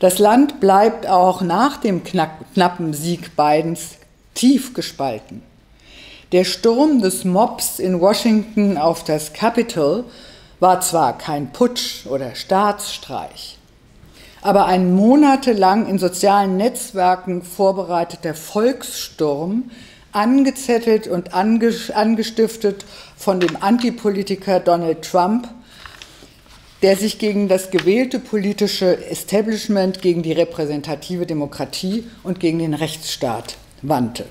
Das 0.00 0.18
Land 0.18 0.60
bleibt 0.60 1.06
auch 1.06 1.40
nach 1.40 1.76
dem 1.76 2.02
knappen 2.04 2.92
Sieg 2.92 3.36
Bidens 3.36 3.96
tief 4.36 4.74
gespalten. 4.74 5.42
Der 6.30 6.44
Sturm 6.44 7.00
des 7.00 7.24
Mobs 7.24 7.80
in 7.80 8.00
Washington 8.00 8.78
auf 8.78 9.02
das 9.02 9.32
Capitol 9.32 10.04
war 10.60 10.80
zwar 10.80 11.18
kein 11.18 11.52
Putsch 11.52 12.06
oder 12.06 12.34
Staatsstreich, 12.34 13.58
aber 14.42 14.66
ein 14.66 14.94
monatelang 14.94 15.86
in 15.86 15.98
sozialen 15.98 16.56
Netzwerken 16.56 17.42
vorbereiteter 17.42 18.34
Volkssturm, 18.34 19.70
angezettelt 20.12 21.08
und 21.08 21.34
angestiftet 21.34 22.84
von 23.16 23.38
dem 23.38 23.56
Antipolitiker 23.60 24.60
Donald 24.60 25.02
Trump, 25.02 25.48
der 26.82 26.96
sich 26.96 27.18
gegen 27.18 27.48
das 27.48 27.70
gewählte 27.70 28.18
politische 28.18 29.06
Establishment, 29.08 30.00
gegen 30.02 30.22
die 30.22 30.32
repräsentative 30.32 31.26
Demokratie 31.26 32.04
und 32.22 32.40
gegen 32.40 32.58
den 32.58 32.74
Rechtsstaat 32.74 33.56
wandte. 33.82 34.26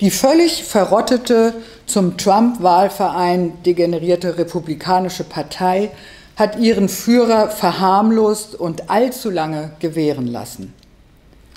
Die 0.00 0.10
völlig 0.10 0.64
verrottete, 0.64 1.54
zum 1.86 2.16
Trump-Wahlverein 2.16 3.62
degenerierte 3.64 4.38
Republikanische 4.38 5.24
Partei 5.24 5.90
hat 6.36 6.58
ihren 6.58 6.88
Führer 6.88 7.48
verharmlost 7.48 8.54
und 8.54 8.90
allzu 8.90 9.30
lange 9.30 9.72
gewähren 9.78 10.26
lassen. 10.26 10.74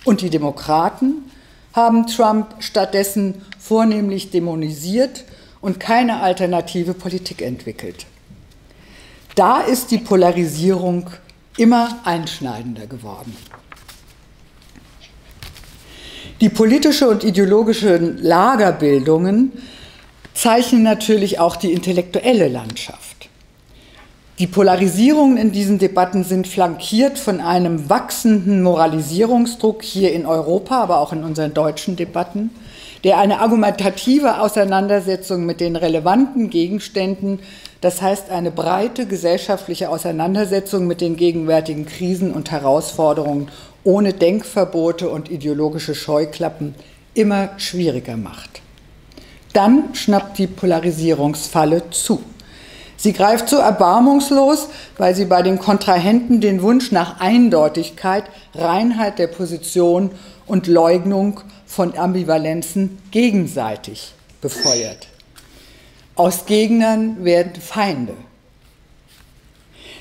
Und 0.05 0.21
die 0.21 0.29
Demokraten 0.29 1.31
haben 1.73 2.07
Trump 2.07 2.47
stattdessen 2.59 3.41
vornehmlich 3.59 4.31
dämonisiert 4.31 5.25
und 5.61 5.79
keine 5.79 6.21
alternative 6.21 6.93
Politik 6.93 7.41
entwickelt. 7.41 8.05
Da 9.35 9.61
ist 9.61 9.91
die 9.91 9.97
Polarisierung 9.97 11.09
immer 11.57 11.99
einschneidender 12.03 12.87
geworden. 12.87 13.35
Die 16.39 16.49
politische 16.49 17.07
und 17.07 17.23
ideologische 17.23 17.97
Lagerbildungen 17.97 19.51
zeichnen 20.35 20.83
natürlich 20.83 21.39
auch 21.39 21.55
die 21.55 21.71
intellektuelle 21.71 22.47
Landschaft. 22.47 23.29
Die 24.37 24.45
Polarisierungen 24.45 25.37
in 25.37 25.51
diesen 25.51 25.79
Debatten 25.79 26.23
sind 26.23 26.47
flankiert 26.47 27.17
von 27.17 27.41
einem 27.41 27.89
wachsenden 27.89 28.61
Moralisierungsdruck 28.61 29.81
hier 29.81 30.13
in 30.13 30.27
Europa, 30.27 30.79
aber 30.79 30.99
auch 30.99 31.11
in 31.11 31.23
unseren 31.23 31.55
deutschen 31.55 31.95
Debatten, 31.95 32.51
der 33.03 33.17
eine 33.17 33.39
argumentative 33.39 34.39
Auseinandersetzung 34.39 35.43
mit 35.43 35.59
den 35.59 35.75
relevanten 35.75 36.51
Gegenständen, 36.51 37.39
das 37.81 38.01
heißt 38.01 38.29
eine 38.29 38.51
breite 38.51 39.05
gesellschaftliche 39.05 39.89
Auseinandersetzung 39.89 40.87
mit 40.87 41.01
den 41.01 41.15
gegenwärtigen 41.15 41.85
Krisen 41.85 42.33
und 42.33 42.51
Herausforderungen 42.51 43.49
ohne 43.83 44.13
Denkverbote 44.13 45.09
und 45.09 45.31
ideologische 45.31 45.95
Scheuklappen, 45.95 46.75
immer 47.13 47.51
schwieriger 47.57 48.17
macht. 48.17 48.61
Dann 49.53 49.95
schnappt 49.95 50.37
die 50.37 50.47
Polarisierungsfalle 50.47 51.89
zu. 51.89 52.21
Sie 52.97 53.13
greift 53.13 53.47
so 53.47 53.57
erbarmungslos, 53.57 54.67
weil 54.97 55.15
sie 55.15 55.25
bei 55.25 55.41
den 55.41 55.59
Kontrahenten 55.59 56.41
den 56.41 56.61
Wunsch 56.63 56.91
nach 56.91 57.19
Eindeutigkeit, 57.19 58.25
Reinheit 58.55 59.19
der 59.19 59.27
Position 59.27 60.11
und 60.47 60.67
Leugnung 60.67 61.41
von 61.65 61.97
Ambivalenzen 61.97 62.97
gegenseitig 63.11 64.13
befeuert. 64.41 65.07
Aus 66.17 66.47
Gegnern 66.47 67.23
werden 67.23 67.61
Feinde. 67.61 68.15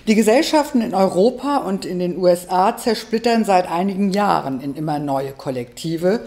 Die 0.07 0.15
Gesellschaften 0.15 0.81
in 0.81 0.95
Europa 0.95 1.59
und 1.59 1.85
in 1.85 1.99
den 1.99 2.17
USA 2.17 2.75
zersplittern 2.75 3.45
seit 3.45 3.71
einigen 3.71 4.13
Jahren 4.13 4.63
in 4.63 4.75
immer 4.77 4.99
neue 4.99 5.33
Kollektive 5.33 6.27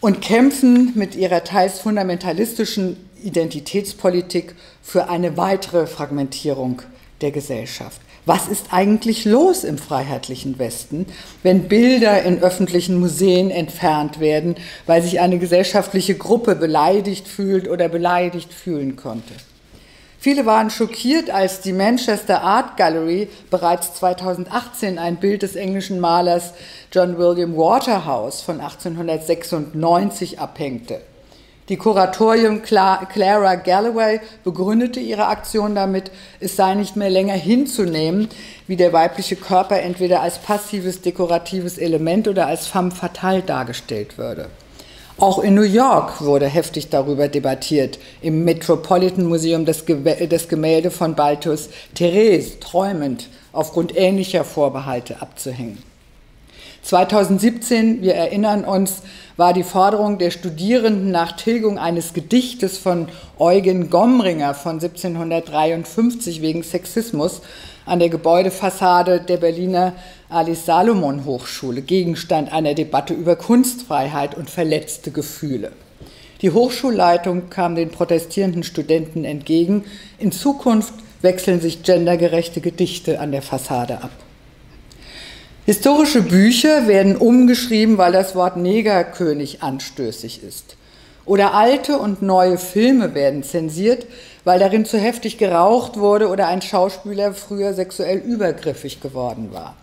und 0.00 0.20
kämpfen 0.20 0.92
mit 0.94 1.16
ihrer 1.16 1.42
teils 1.42 1.78
fundamentalistischen 1.78 2.98
Identitätspolitik 3.24 4.54
für 4.82 5.08
eine 5.08 5.38
weitere 5.38 5.86
Fragmentierung 5.86 6.82
der 7.22 7.30
Gesellschaft. 7.30 8.02
Was 8.28 8.46
ist 8.46 8.74
eigentlich 8.74 9.24
los 9.24 9.64
im 9.64 9.78
freiheitlichen 9.78 10.58
Westen, 10.58 11.06
wenn 11.42 11.66
Bilder 11.66 12.24
in 12.24 12.42
öffentlichen 12.42 13.00
Museen 13.00 13.50
entfernt 13.50 14.20
werden, 14.20 14.56
weil 14.84 15.00
sich 15.00 15.18
eine 15.20 15.38
gesellschaftliche 15.38 16.14
Gruppe 16.14 16.54
beleidigt 16.54 17.26
fühlt 17.26 17.66
oder 17.66 17.88
beleidigt 17.88 18.52
fühlen 18.52 18.96
konnte? 18.96 19.32
Viele 20.18 20.44
waren 20.44 20.68
schockiert, 20.68 21.30
als 21.30 21.62
die 21.62 21.72
Manchester 21.72 22.42
Art 22.42 22.76
Gallery 22.76 23.30
bereits 23.48 23.94
2018 23.94 24.98
ein 24.98 25.16
Bild 25.16 25.40
des 25.40 25.56
englischen 25.56 25.98
Malers 25.98 26.52
John 26.92 27.16
William 27.16 27.56
Waterhouse 27.56 28.42
von 28.42 28.60
1896 28.60 30.38
abhängte. 30.38 31.00
Die 31.68 31.76
Kuratorium 31.76 32.62
Clara 32.62 33.54
Galloway 33.56 34.20
begründete 34.42 35.00
ihre 35.00 35.26
Aktion 35.26 35.74
damit, 35.74 36.10
es 36.40 36.56
sei 36.56 36.74
nicht 36.74 36.96
mehr 36.96 37.10
länger 37.10 37.34
hinzunehmen, 37.34 38.28
wie 38.66 38.76
der 38.76 38.94
weibliche 38.94 39.36
Körper 39.36 39.78
entweder 39.78 40.22
als 40.22 40.38
passives 40.38 41.02
dekoratives 41.02 41.76
Element 41.76 42.26
oder 42.26 42.46
als 42.46 42.66
femme 42.66 42.90
fatale 42.90 43.42
dargestellt 43.42 44.16
würde. 44.16 44.48
Auch 45.18 45.40
in 45.40 45.54
New 45.54 45.62
York 45.62 46.22
wurde 46.22 46.46
heftig 46.46 46.88
darüber 46.88 47.28
debattiert, 47.28 47.98
im 48.22 48.44
Metropolitan 48.44 49.26
Museum 49.26 49.66
das, 49.66 49.84
das 50.30 50.48
Gemälde 50.48 50.90
von 50.90 51.16
Balthus 51.16 51.68
Therese 51.92 52.60
träumend 52.60 53.28
aufgrund 53.52 53.94
ähnlicher 53.94 54.44
Vorbehalte 54.44 55.20
abzuhängen. 55.20 55.82
2017, 56.88 58.00
wir 58.00 58.14
erinnern 58.14 58.64
uns, 58.64 59.02
war 59.36 59.52
die 59.52 59.62
Forderung 59.62 60.16
der 60.16 60.30
Studierenden 60.30 61.10
nach 61.10 61.32
Tilgung 61.32 61.78
eines 61.78 62.14
Gedichtes 62.14 62.78
von 62.78 63.08
Eugen 63.38 63.90
Gomringer 63.90 64.54
von 64.54 64.80
1753 64.80 66.40
wegen 66.40 66.62
Sexismus 66.62 67.42
an 67.84 67.98
der 67.98 68.08
Gebäudefassade 68.08 69.20
der 69.20 69.36
Berliner 69.36 69.92
Alice 70.30 70.64
Salomon 70.64 71.26
Hochschule 71.26 71.82
Gegenstand 71.82 72.50
einer 72.54 72.72
Debatte 72.72 73.12
über 73.12 73.36
Kunstfreiheit 73.36 74.34
und 74.34 74.48
verletzte 74.48 75.10
Gefühle. 75.10 75.72
Die 76.40 76.52
Hochschulleitung 76.52 77.50
kam 77.50 77.74
den 77.74 77.90
protestierenden 77.90 78.62
Studenten 78.62 79.26
entgegen. 79.26 79.84
In 80.18 80.32
Zukunft 80.32 80.94
wechseln 81.20 81.60
sich 81.60 81.82
gendergerechte 81.82 82.62
Gedichte 82.62 83.20
an 83.20 83.30
der 83.30 83.42
Fassade 83.42 84.02
ab. 84.02 84.27
Historische 85.68 86.22
Bücher 86.22 86.88
werden 86.88 87.14
umgeschrieben, 87.14 87.98
weil 87.98 88.10
das 88.10 88.34
Wort 88.34 88.56
Negerkönig 88.56 89.62
anstößig 89.62 90.42
ist. 90.42 90.76
Oder 91.26 91.52
alte 91.52 91.98
und 91.98 92.22
neue 92.22 92.56
Filme 92.56 93.12
werden 93.14 93.42
zensiert, 93.42 94.06
weil 94.44 94.58
darin 94.58 94.86
zu 94.86 94.96
heftig 94.96 95.36
geraucht 95.36 95.98
wurde 95.98 96.28
oder 96.28 96.48
ein 96.48 96.62
Schauspieler 96.62 97.34
früher 97.34 97.74
sexuell 97.74 98.16
übergriffig 98.16 99.02
geworden 99.02 99.50
war. 99.52 99.76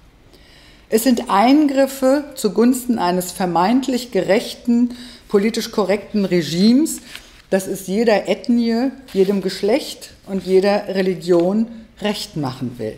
Es 0.90 1.04
sind 1.04 1.30
Eingriffe 1.30 2.24
zugunsten 2.34 2.98
eines 2.98 3.32
vermeintlich 3.32 4.10
gerechten, 4.10 4.96
politisch 5.28 5.70
korrekten 5.70 6.26
Regimes, 6.26 7.02
das 7.52 7.68
es 7.68 7.86
jeder 7.86 8.28
Ethnie, 8.28 8.90
jedem 9.14 9.44
Geschlecht 9.44 10.14
und 10.26 10.48
jeder 10.48 10.88
Religion 10.88 11.68
recht 12.02 12.38
machen 12.38 12.80
will. 12.80 12.98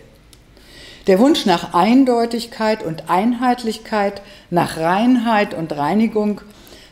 Der 1.08 1.20
Wunsch 1.20 1.46
nach 1.46 1.74
Eindeutigkeit 1.74 2.84
und 2.84 3.10
Einheitlichkeit, 3.10 4.22
nach 4.50 4.76
Reinheit 4.76 5.54
und 5.54 5.72
Reinigung 5.72 6.42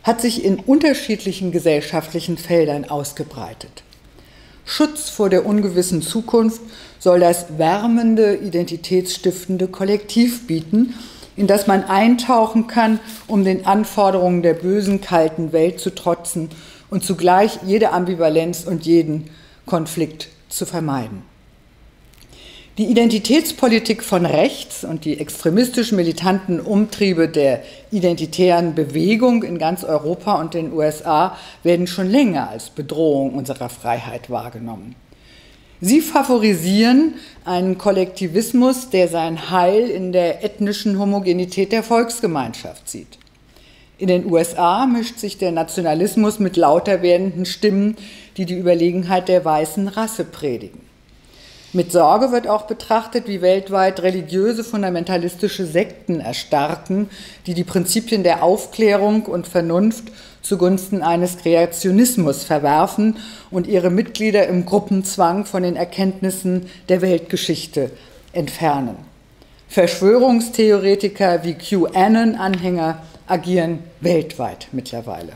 hat 0.03 0.21
sich 0.21 0.45
in 0.45 0.55
unterschiedlichen 0.55 1.51
gesellschaftlichen 1.51 2.37
Feldern 2.37 2.85
ausgebreitet. 2.85 3.83
Schutz 4.63 5.09
vor 5.09 5.29
der 5.29 5.45
ungewissen 5.45 6.01
Zukunft 6.01 6.61
soll 6.97 7.19
das 7.19 7.57
wärmende, 7.57 8.37
identitätsstiftende 8.37 9.67
Kollektiv 9.67 10.47
bieten, 10.47 10.93
in 11.35 11.47
das 11.47 11.67
man 11.67 11.83
eintauchen 11.83 12.67
kann, 12.67 13.01
um 13.27 13.43
den 13.43 13.65
Anforderungen 13.65 14.41
der 14.41 14.53
bösen, 14.53 15.01
kalten 15.01 15.51
Welt 15.51 15.81
zu 15.81 15.93
trotzen 15.93 16.49
und 16.89 17.03
zugleich 17.03 17.59
jede 17.65 17.91
Ambivalenz 17.91 18.63
und 18.63 18.85
jeden 18.85 19.29
Konflikt 19.65 20.29
zu 20.47 20.65
vermeiden. 20.65 21.34
Die 22.77 22.87
Identitätspolitik 22.87 24.03
von 24.03 24.25
rechts 24.25 24.83
und 24.83 25.05
die 25.05 25.17
extremistisch 25.17 25.93
militanten 25.93 26.59
Umtriebe 26.59 27.29
der 27.29 27.63
identitären 27.89 28.75
Bewegung 28.75 29.43
in 29.43 29.57
ganz 29.57 29.85
Europa 29.85 30.41
und 30.41 30.53
den 30.53 30.73
USA 30.73 31.37
werden 31.63 31.87
schon 31.87 32.09
länger 32.09 32.49
als 32.49 32.69
Bedrohung 32.71 33.35
unserer 33.35 33.69
Freiheit 33.69 34.29
wahrgenommen. 34.29 34.95
Sie 35.79 36.01
favorisieren 36.01 37.13
einen 37.45 37.77
Kollektivismus, 37.77 38.89
der 38.89 39.07
sein 39.07 39.49
Heil 39.51 39.89
in 39.89 40.11
der 40.11 40.43
ethnischen 40.43 40.99
Homogenität 40.99 41.71
der 41.71 41.83
Volksgemeinschaft 41.83 42.89
sieht. 42.89 43.17
In 43.97 44.07
den 44.07 44.29
USA 44.29 44.85
mischt 44.85 45.19
sich 45.19 45.37
der 45.37 45.53
Nationalismus 45.53 46.39
mit 46.39 46.57
lauter 46.57 47.01
werdenden 47.01 47.45
Stimmen, 47.45 47.95
die 48.35 48.45
die 48.45 48.59
Überlegenheit 48.59 49.29
der 49.29 49.45
weißen 49.45 49.87
Rasse 49.87 50.25
predigen. 50.25 50.84
Mit 51.75 51.91
Sorge 51.91 52.31
wird 52.31 52.47
auch 52.47 52.67
betrachtet, 52.67 53.27
wie 53.27 53.41
weltweit 53.41 54.01
religiöse 54.01 54.63
fundamentalistische 54.63 55.65
Sekten 55.65 56.21
erstarken, 56.21 57.09
die 57.47 57.53
die 57.53 57.65
Prinzipien 57.65 58.23
der 58.23 58.43
Aufklärung 58.43 59.23
und 59.23 59.45
Vernunft 59.45 60.05
zugunsten 60.41 61.01
eines 61.01 61.37
Kreationismus 61.37 62.45
verwerfen 62.45 63.17
und 63.51 63.67
ihre 63.67 63.89
Mitglieder 63.89 64.47
im 64.47 64.65
Gruppenzwang 64.65 65.43
von 65.43 65.63
den 65.63 65.75
Erkenntnissen 65.75 66.67
der 66.87 67.01
Weltgeschichte 67.01 67.91
entfernen. 68.31 68.95
Verschwörungstheoretiker 69.67 71.43
wie 71.43 71.55
QAnon-Anhänger 71.55 72.99
agieren 73.27 73.79
weltweit 73.99 74.69
mittlerweile. 74.71 75.33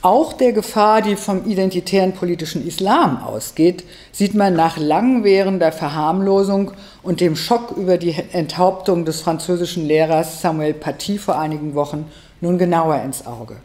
Auch 0.00 0.32
der 0.32 0.52
Gefahr, 0.52 1.02
die 1.02 1.16
vom 1.16 1.44
identitären 1.44 2.12
politischen 2.12 2.64
Islam 2.64 3.20
ausgeht, 3.20 3.82
sieht 4.12 4.32
man 4.32 4.54
nach 4.54 4.78
langwährender 4.78 5.72
Verharmlosung 5.72 6.70
und 7.02 7.20
dem 7.20 7.34
Schock 7.34 7.76
über 7.76 7.98
die 7.98 8.14
Enthauptung 8.30 9.04
des 9.04 9.20
französischen 9.20 9.84
Lehrers 9.86 10.40
Samuel 10.40 10.74
Paty 10.74 11.18
vor 11.18 11.36
einigen 11.36 11.74
Wochen 11.74 12.06
nun 12.40 12.58
genauer 12.58 13.02
ins 13.02 13.26
Auge. 13.26 13.56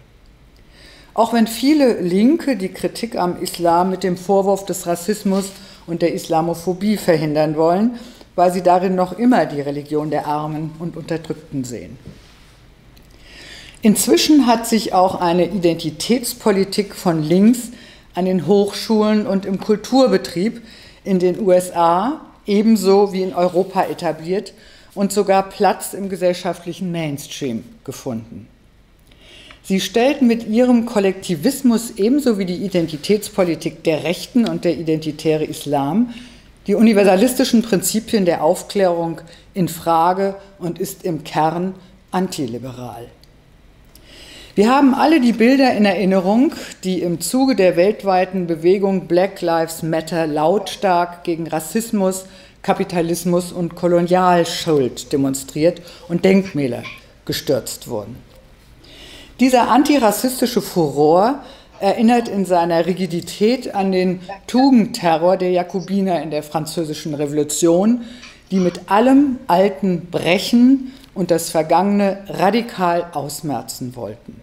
Auch 1.13 1.33
wenn 1.33 1.45
viele 1.45 2.01
Linke 2.01 2.57
die 2.57 2.69
Kritik 2.69 3.15
am 3.15 3.39
Islam 3.39 3.91
mit 3.91 4.01
dem 4.01 4.17
Vorwurf 4.17 4.65
des 4.65 4.87
Rassismus 4.87 5.51
und 5.85 6.01
der 6.01 6.15
Islamophobie 6.15 6.97
verhindern 6.97 7.55
wollen, 7.55 7.99
weil 8.33 8.51
sie 8.51 8.63
darin 8.63 8.95
noch 8.95 9.19
immer 9.19 9.45
die 9.45 9.61
Religion 9.61 10.09
der 10.09 10.25
Armen 10.25 10.71
und 10.79 10.97
Unterdrückten 10.97 11.63
sehen. 11.63 11.99
Inzwischen 13.83 14.47
hat 14.47 14.65
sich 14.65 14.93
auch 14.93 15.19
eine 15.19 15.45
Identitätspolitik 15.45 16.95
von 16.95 17.21
links 17.21 17.71
an 18.15 18.23
den 18.23 18.47
Hochschulen 18.47 19.27
und 19.27 19.45
im 19.45 19.59
Kulturbetrieb 19.59 20.61
in 21.03 21.19
den 21.19 21.45
USA 21.45 22.21
ebenso 22.45 23.11
wie 23.11 23.23
in 23.23 23.33
Europa 23.33 23.83
etabliert 23.83 24.53
und 24.95 25.11
sogar 25.11 25.49
Platz 25.49 25.93
im 25.93 26.07
gesellschaftlichen 26.07 26.93
Mainstream 26.93 27.65
gefunden. 27.83 28.47
Sie 29.63 29.81
stellten 29.81 30.27
mit 30.27 30.47
ihrem 30.47 30.85
Kollektivismus 30.85 31.91
ebenso 31.97 32.39
wie 32.39 32.45
die 32.45 32.63
Identitätspolitik 32.63 33.83
der 33.83 34.05
Rechten 34.05 34.47
und 34.47 34.63
der 34.63 34.77
identitäre 34.77 35.43
Islam 35.43 36.13
die 36.67 36.75
universalistischen 36.75 37.63
Prinzipien 37.63 38.23
der 38.23 38.45
Aufklärung 38.45 39.19
in 39.53 39.67
Frage 39.67 40.35
und 40.57 40.79
ist 40.79 41.03
im 41.03 41.25
Kern 41.25 41.75
antiliberal. 42.11 43.07
Wir 44.55 44.69
haben 44.69 44.93
alle 44.93 45.19
die 45.19 45.33
Bilder 45.33 45.73
in 45.73 45.83
Erinnerung, 45.83 46.53
die 46.83 47.01
im 47.01 47.19
Zuge 47.21 47.55
der 47.55 47.75
weltweiten 47.75 48.45
Bewegung 48.45 49.07
Black 49.07 49.41
Lives 49.41 49.81
Matter 49.81 50.27
lautstark 50.27 51.23
gegen 51.23 51.47
Rassismus, 51.47 52.25
Kapitalismus 52.61 53.51
und 53.51 53.73
Kolonialschuld 53.73 55.11
demonstriert 55.11 55.81
und 56.07 56.23
Denkmäler 56.23 56.83
gestürzt 57.25 57.87
wurden. 57.87 58.15
Dieser 59.39 59.71
antirassistische 59.71 60.61
Furor 60.61 61.39
erinnert 61.79 62.27
in 62.27 62.45
seiner 62.45 62.85
Rigidität 62.85 63.73
an 63.73 63.91
den 63.91 64.19
Tugendterror 64.45 65.35
der 65.35 65.49
Jakobiner 65.49 66.21
in 66.21 66.29
der 66.29 66.43
Französischen 66.43 67.15
Revolution, 67.15 68.03
die 68.51 68.59
mit 68.59 68.91
allem 68.91 69.39
Alten 69.47 70.09
brechen 70.11 70.93
und 71.15 71.31
das 71.31 71.49
Vergangene 71.49 72.19
radikal 72.27 73.07
ausmerzen 73.13 73.95
wollten. 73.95 74.42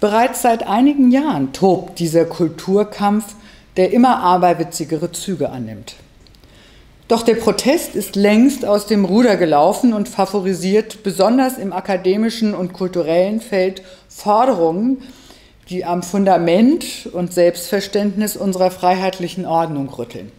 Bereits 0.00 0.40
seit 0.40 0.66
einigen 0.66 1.10
Jahren 1.10 1.52
tobt 1.52 1.98
dieser 1.98 2.24
Kulturkampf, 2.24 3.34
der 3.76 3.92
immer 3.92 4.18
aberwitzigere 4.20 5.12
Züge 5.12 5.50
annimmt. 5.50 5.94
Doch 7.06 7.22
der 7.22 7.34
Protest 7.34 7.96
ist 7.96 8.16
längst 8.16 8.64
aus 8.64 8.86
dem 8.86 9.04
Ruder 9.04 9.36
gelaufen 9.36 9.92
und 9.92 10.08
favorisiert 10.08 11.02
besonders 11.02 11.58
im 11.58 11.72
akademischen 11.72 12.54
und 12.54 12.72
kulturellen 12.72 13.40
Feld 13.40 13.82
Forderungen, 14.08 15.02
die 15.68 15.84
am 15.84 16.02
Fundament 16.02 17.08
und 17.12 17.32
Selbstverständnis 17.32 18.36
unserer 18.36 18.70
freiheitlichen 18.70 19.44
Ordnung 19.44 19.88
rütteln. 19.88 20.32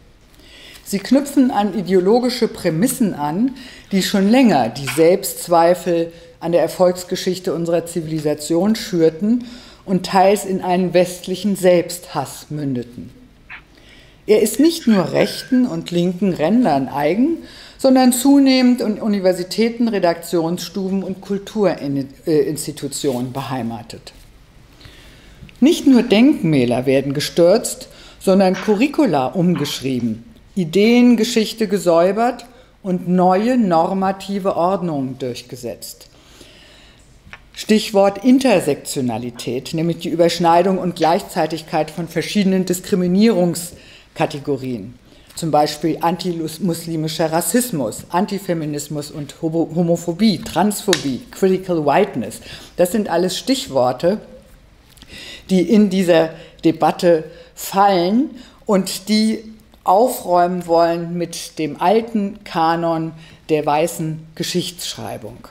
Sie 0.84 1.00
knüpfen 1.00 1.52
an 1.52 1.78
ideologische 1.78 2.48
Prämissen 2.48 3.14
an, 3.14 3.56
die 3.92 4.02
schon 4.02 4.30
länger 4.30 4.70
die 4.70 4.88
Selbstzweifel 4.88 6.12
an 6.42 6.52
der 6.52 6.62
Erfolgsgeschichte 6.62 7.54
unserer 7.54 7.86
Zivilisation 7.86 8.76
schürten 8.76 9.46
und 9.86 10.06
teils 10.06 10.44
in 10.44 10.62
einen 10.62 10.94
westlichen 10.94 11.56
Selbsthass 11.56 12.48
mündeten. 12.50 13.12
Er 14.28 14.42
ist 14.42 14.60
nicht 14.60 14.88
nur 14.88 15.14
rechten 15.14 15.66
und 15.66 15.92
linken 15.92 16.34
Rändern 16.34 16.90
eigen, 16.90 17.38
sondern 17.78 18.14
zunehmend 18.14 18.82
in 18.82 19.02
Universitäten, 19.02 19.88
Redaktionsstuben 19.88 21.02
und 21.02 21.22
Kulturinstitutionen 21.22 23.34
beheimatet. 23.34 24.14
Nicht 25.60 25.88
nur 25.88 26.04
Denkmäler 26.04 26.86
werden 26.86 27.14
gestürzt, 27.14 27.88
sondern 28.20 28.54
Curricula 28.54 29.28
umgeschrieben, 29.28 30.24
Ideengeschichte 30.56 31.68
gesäubert 31.68 32.46
und 32.84 33.08
neue 33.08 33.58
normative 33.58 34.56
Ordnungen 34.56 35.18
durchgesetzt. 35.18 36.11
Stichwort 37.54 38.24
Intersektionalität, 38.24 39.74
nämlich 39.74 39.98
die 40.00 40.08
Überschneidung 40.10 40.78
und 40.78 40.96
Gleichzeitigkeit 40.96 41.92
von 41.92 42.08
verschiedenen 42.08 42.64
Diskriminierungskategorien, 42.66 44.94
zum 45.36 45.52
Beispiel 45.52 45.98
antimuslimischer 46.02 47.30
Rassismus, 47.32 48.06
Antifeminismus 48.10 49.12
und 49.12 49.36
Homophobie, 49.42 50.40
Transphobie, 50.40 51.22
Critical 51.32 51.86
Whiteness. 51.86 52.40
Das 52.78 52.94
sind 52.94 53.10
alles 53.10 53.38
Stichworte, 53.38 54.20
die 55.50 55.62
in 55.62 55.90
dieser 55.90 56.30
Debatte 56.64 57.26
fallen 57.54 58.30
und 58.66 59.10
die 59.10 59.44
aufräumen 59.84 60.68
wollen 60.68 61.18
mit 61.18 61.60
dem 61.60 61.82
alten 61.82 62.44
Kanon 62.44 63.14
der 63.50 63.66
weißen 63.66 64.28
Geschichtsschreibung. 64.36 65.48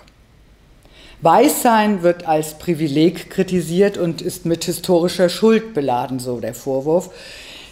Weißsein 1.23 2.03
wird 2.03 2.27
als 2.27 2.59
Privileg 2.59 3.29
kritisiert 3.29 3.99
und 3.99 4.23
ist 4.23 4.47
mit 4.47 4.65
historischer 4.65 5.29
Schuld 5.29 5.75
beladen, 5.75 6.19
so 6.19 6.41
der 6.41 6.55
Vorwurf. 6.55 7.11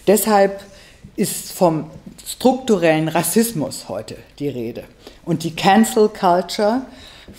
Deshalb 0.07 0.61
ist 1.17 1.53
vom 1.53 1.91
strukturellen 2.27 3.09
Rassismus 3.09 3.89
heute 3.89 4.17
die 4.39 4.49
Rede. 4.49 4.85
Und 5.25 5.45
die 5.45 5.57
Cancel 5.57 6.09
Culture, 6.09 6.83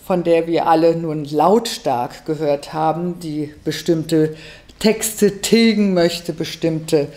von 0.06 0.24
der 0.24 0.48
wir 0.48 0.68
alle 0.68 0.96
nun 0.96 1.26
lautstark 1.26 2.26
gehört 2.26 2.74
haben, 2.74 3.20
die 3.20 3.54
bestimmte 3.64 4.36
Texte 4.80 5.42
tilgen 5.42 5.94
möchte, 5.94 6.34
bestimmte 6.34 7.08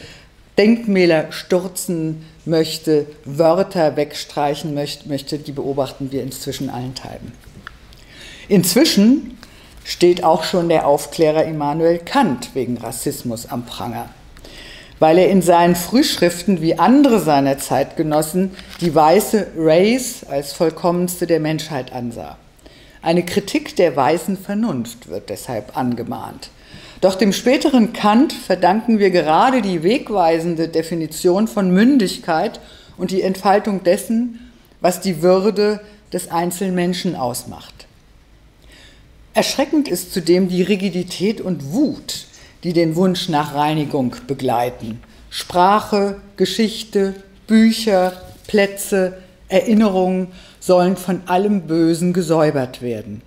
Denkmäler 0.59 1.33
stürzen 1.33 2.27
möchte, 2.45 3.07
Wörter 3.25 3.97
wegstreichen 3.97 4.75
möchte, 4.75 5.39
die 5.39 5.53
beobachten 5.53 6.13
wir 6.13 6.23
inzwischen 6.23 6.69
allenthalben. 6.69 7.33
Inzwischen 8.53 9.38
steht 9.83 10.25
auch 10.25 10.45
schon 10.45 10.69
der 10.69 10.87
Aufklärer 10.87 11.47
Immanuel 11.47 11.97
Kant 11.97 12.51
wegen 12.53 12.77
Rassismus 12.77 13.47
am 13.47 13.65
Pranger, 13.65 14.11
weil 14.99 15.17
er 15.17 15.31
in 15.31 15.41
seinen 15.41 15.75
Frühschriften 15.75 16.61
wie 16.61 16.79
andere 16.79 17.19
seiner 17.21 17.57
Zeitgenossen 17.57 18.51
die 18.83 18.95
weiße 18.95 19.53
Race 19.57 20.27
als 20.29 20.53
vollkommenste 20.53 21.27
der 21.27 21.41
Menschheit 21.41 21.95
ansah. 21.95 22.37
Eine 23.01 23.25
Kritik 23.25 23.75
der 23.77 23.97
weißen 23.97 24.37
Vernunft 24.37 25.09
wird 25.09 25.31
deshalb 25.31 25.75
angemahnt. 25.75 26.51
Doch 27.01 27.15
dem 27.15 27.33
späteren 27.33 27.95
Kant 27.95 28.35
verdanken 28.35 28.99
wir 28.99 29.09
gerade 29.09 29.62
die 29.62 29.83
wegweisende 29.83 30.69
Definition 30.69 31.49
von 31.49 31.71
Mündigkeit 31.71 32.61
und 32.99 33.12
die 33.12 33.23
Entfaltung 33.23 33.83
dessen, 33.83 34.53
was 34.83 35.01
die 35.01 35.23
Würde 35.23 35.81
des 36.12 36.31
Einzelmenschen 36.31 37.17
ausmacht. 37.17 37.82
Erschreckend 39.35 39.88
ist 39.88 40.12
zudem 40.12 40.49
die 40.49 40.62
Rigidität 40.62 41.40
und 41.40 41.73
Wut, 41.73 42.27
die 42.64 42.75
den 42.75 42.97
Wunsch 42.97 43.29
nach 43.29 43.55
Reinigung 43.55 44.14
begleiten. 44.27 45.01
Sprache, 45.31 46.21
Geschichte, 46.37 47.14
Bücher, 47.47 48.12
Plätze, 48.47 49.18
Erinnerungen 49.49 50.29
sollen 50.61 50.97
von 50.97 51.23
allem 51.27 51.62
Bösen 51.62 52.12
gesäubert 52.12 52.83
werden. 52.83 53.23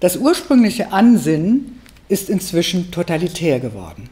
Das 0.00 0.18
ursprüngliche 0.18 0.92
Ansinnen 0.92 1.80
ist 2.08 2.28
inzwischen 2.28 2.90
totalitär 2.90 3.60
geworden. 3.60 4.10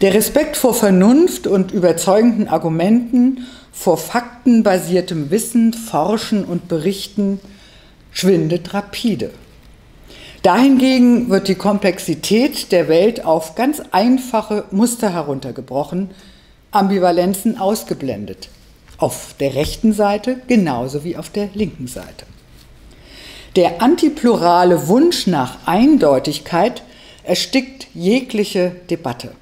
Der 0.00 0.12
Respekt 0.12 0.56
vor 0.56 0.74
Vernunft 0.74 1.46
und 1.46 1.70
überzeugenden 1.70 2.48
Argumenten, 2.48 3.46
vor 3.72 3.96
faktenbasiertem 3.96 5.30
Wissen, 5.30 5.72
Forschen 5.72 6.44
und 6.44 6.66
Berichten 6.66 7.40
schwindet 8.16 8.72
rapide. 8.72 9.30
Dahingegen 10.42 11.28
wird 11.28 11.48
die 11.48 11.54
Komplexität 11.54 12.72
der 12.72 12.88
Welt 12.88 13.26
auf 13.26 13.56
ganz 13.56 13.82
einfache 13.90 14.64
Muster 14.70 15.12
heruntergebrochen, 15.12 16.10
Ambivalenzen 16.70 17.58
ausgeblendet. 17.58 18.48
Auf 18.96 19.34
der 19.38 19.54
rechten 19.54 19.92
Seite 19.92 20.40
genauso 20.46 21.04
wie 21.04 21.18
auf 21.18 21.28
der 21.28 21.50
linken 21.52 21.88
Seite. 21.88 22.24
Der 23.54 23.82
antiplurale 23.82 24.88
Wunsch 24.88 25.26
nach 25.26 25.66
Eindeutigkeit 25.66 26.82
erstickt 27.22 27.88
jegliche 27.92 28.76
Debatte. 28.88 29.32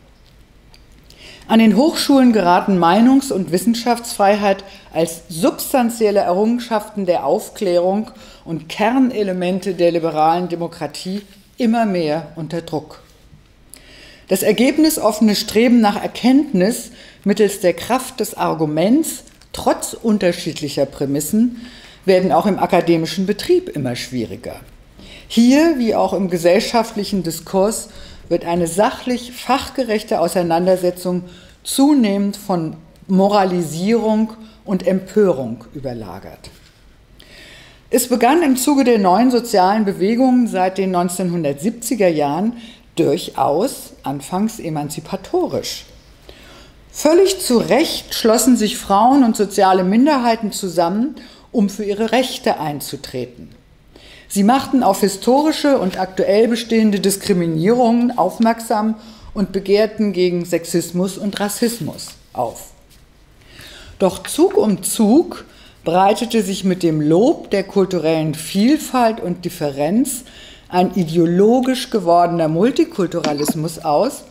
An 1.46 1.58
den 1.58 1.76
Hochschulen 1.76 2.32
geraten 2.32 2.78
Meinungs- 2.78 3.30
und 3.30 3.52
Wissenschaftsfreiheit 3.52 4.64
als 4.94 5.24
substanzielle 5.28 6.20
Errungenschaften 6.20 7.04
der 7.04 7.26
Aufklärung 7.26 8.10
und 8.44 8.68
Kernelemente 8.68 9.74
der 9.74 9.92
liberalen 9.92 10.48
Demokratie 10.48 11.22
immer 11.57 11.87
mehr 11.87 12.33
unter 12.37 12.62
Druck. 12.62 13.02
Das 14.28 14.42
ergebnisoffene 14.42 15.35
Streben 15.35 15.80
nach 15.80 16.00
Erkenntnis 16.00 16.90
mittels 17.24 17.61
der 17.61 17.74
Kraft 17.74 18.20
des 18.20 18.35
Arguments 18.35 19.24
trotz 19.52 19.92
unterschiedlicher 19.94 20.87
Prämissen 20.87 21.66
werden 22.04 22.33
auch 22.33 22.46
im 22.46 22.59
akademischen 22.59 23.26
Betrieb 23.26 23.68
immer 23.68 23.96
schwieriger. 23.96 24.57
Hier, 25.28 25.78
wie 25.78 25.94
auch 25.94 26.12
im 26.12 26.28
gesellschaftlichen 26.28 27.22
Diskurs, 27.22 27.88
wird 28.28 28.44
eine 28.44 28.66
sachlich 28.66 29.33
fachgerechte 29.33 30.20
Auseinandersetzung 30.20 31.24
zunehmend 31.62 32.37
von 32.37 32.76
Moralisierung 33.07 34.33
und 34.64 34.87
Empörung 34.87 35.64
überlagert. 35.74 36.50
Es 37.96 38.09
begann 38.09 38.42
im 38.42 38.57
Zuge 38.57 38.83
der 38.83 38.98
neuen 38.98 39.30
sozialen 39.30 39.85
Bewegungen 39.85 40.48
seit 40.48 40.78
den 40.78 40.96
1970er 40.96 42.09
Jahren 42.09 42.54
durchaus 42.96 43.92
anfangs 44.02 44.59
emanzipatorisch. 44.59 45.85
Völlig 46.90 47.38
zu 47.40 47.59
Recht 47.59 48.12
schlossen 48.12 48.57
sich 48.57 48.78
Frauen 48.78 49.22
und 49.22 49.37
soziale 49.37 49.85
Minderheiten 49.85 50.50
zusammen, 50.50 51.14
um 51.52 51.68
für 51.68 51.85
ihre 51.85 52.11
Rechte 52.11 52.59
einzutreten. 52.59 53.50
Sie 54.26 54.42
machten 54.42 54.83
auf 54.83 54.98
historische 54.98 55.78
und 55.78 55.96
aktuell 55.96 56.48
bestehende 56.48 56.98
Diskriminierungen 56.98 58.18
aufmerksam 58.18 58.96
und 59.35 59.52
begehrten 59.52 60.12
gegen 60.12 60.44
Sexismus 60.44 61.16
und 61.16 61.38
Rassismus 61.38 62.09
auf. 62.33 62.72
Doch 64.00 64.24
Zug 64.24 64.57
um 64.57 64.83
Zug 64.83 65.44
breitete 65.84 66.42
sich 66.42 66.64
mit 66.64 66.82
dem 66.82 67.00
Lob 67.00 67.50
der 67.50 67.62
kulturellen 67.62 68.34
Vielfalt 68.34 69.20
und 69.20 69.44
Differenz 69.44 70.24
ein 70.68 70.94
ideologisch 70.94 71.90
gewordener 71.90 72.48
Multikulturalismus 72.48 73.78
aus, 73.84 74.24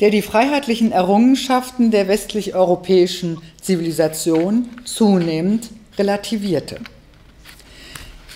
der 0.00 0.10
die 0.10 0.22
freiheitlichen 0.22 0.92
Errungenschaften 0.92 1.90
der 1.90 2.08
westlich-europäischen 2.08 3.38
Zivilisation 3.60 4.68
zunehmend 4.84 5.68
relativierte. 5.96 6.78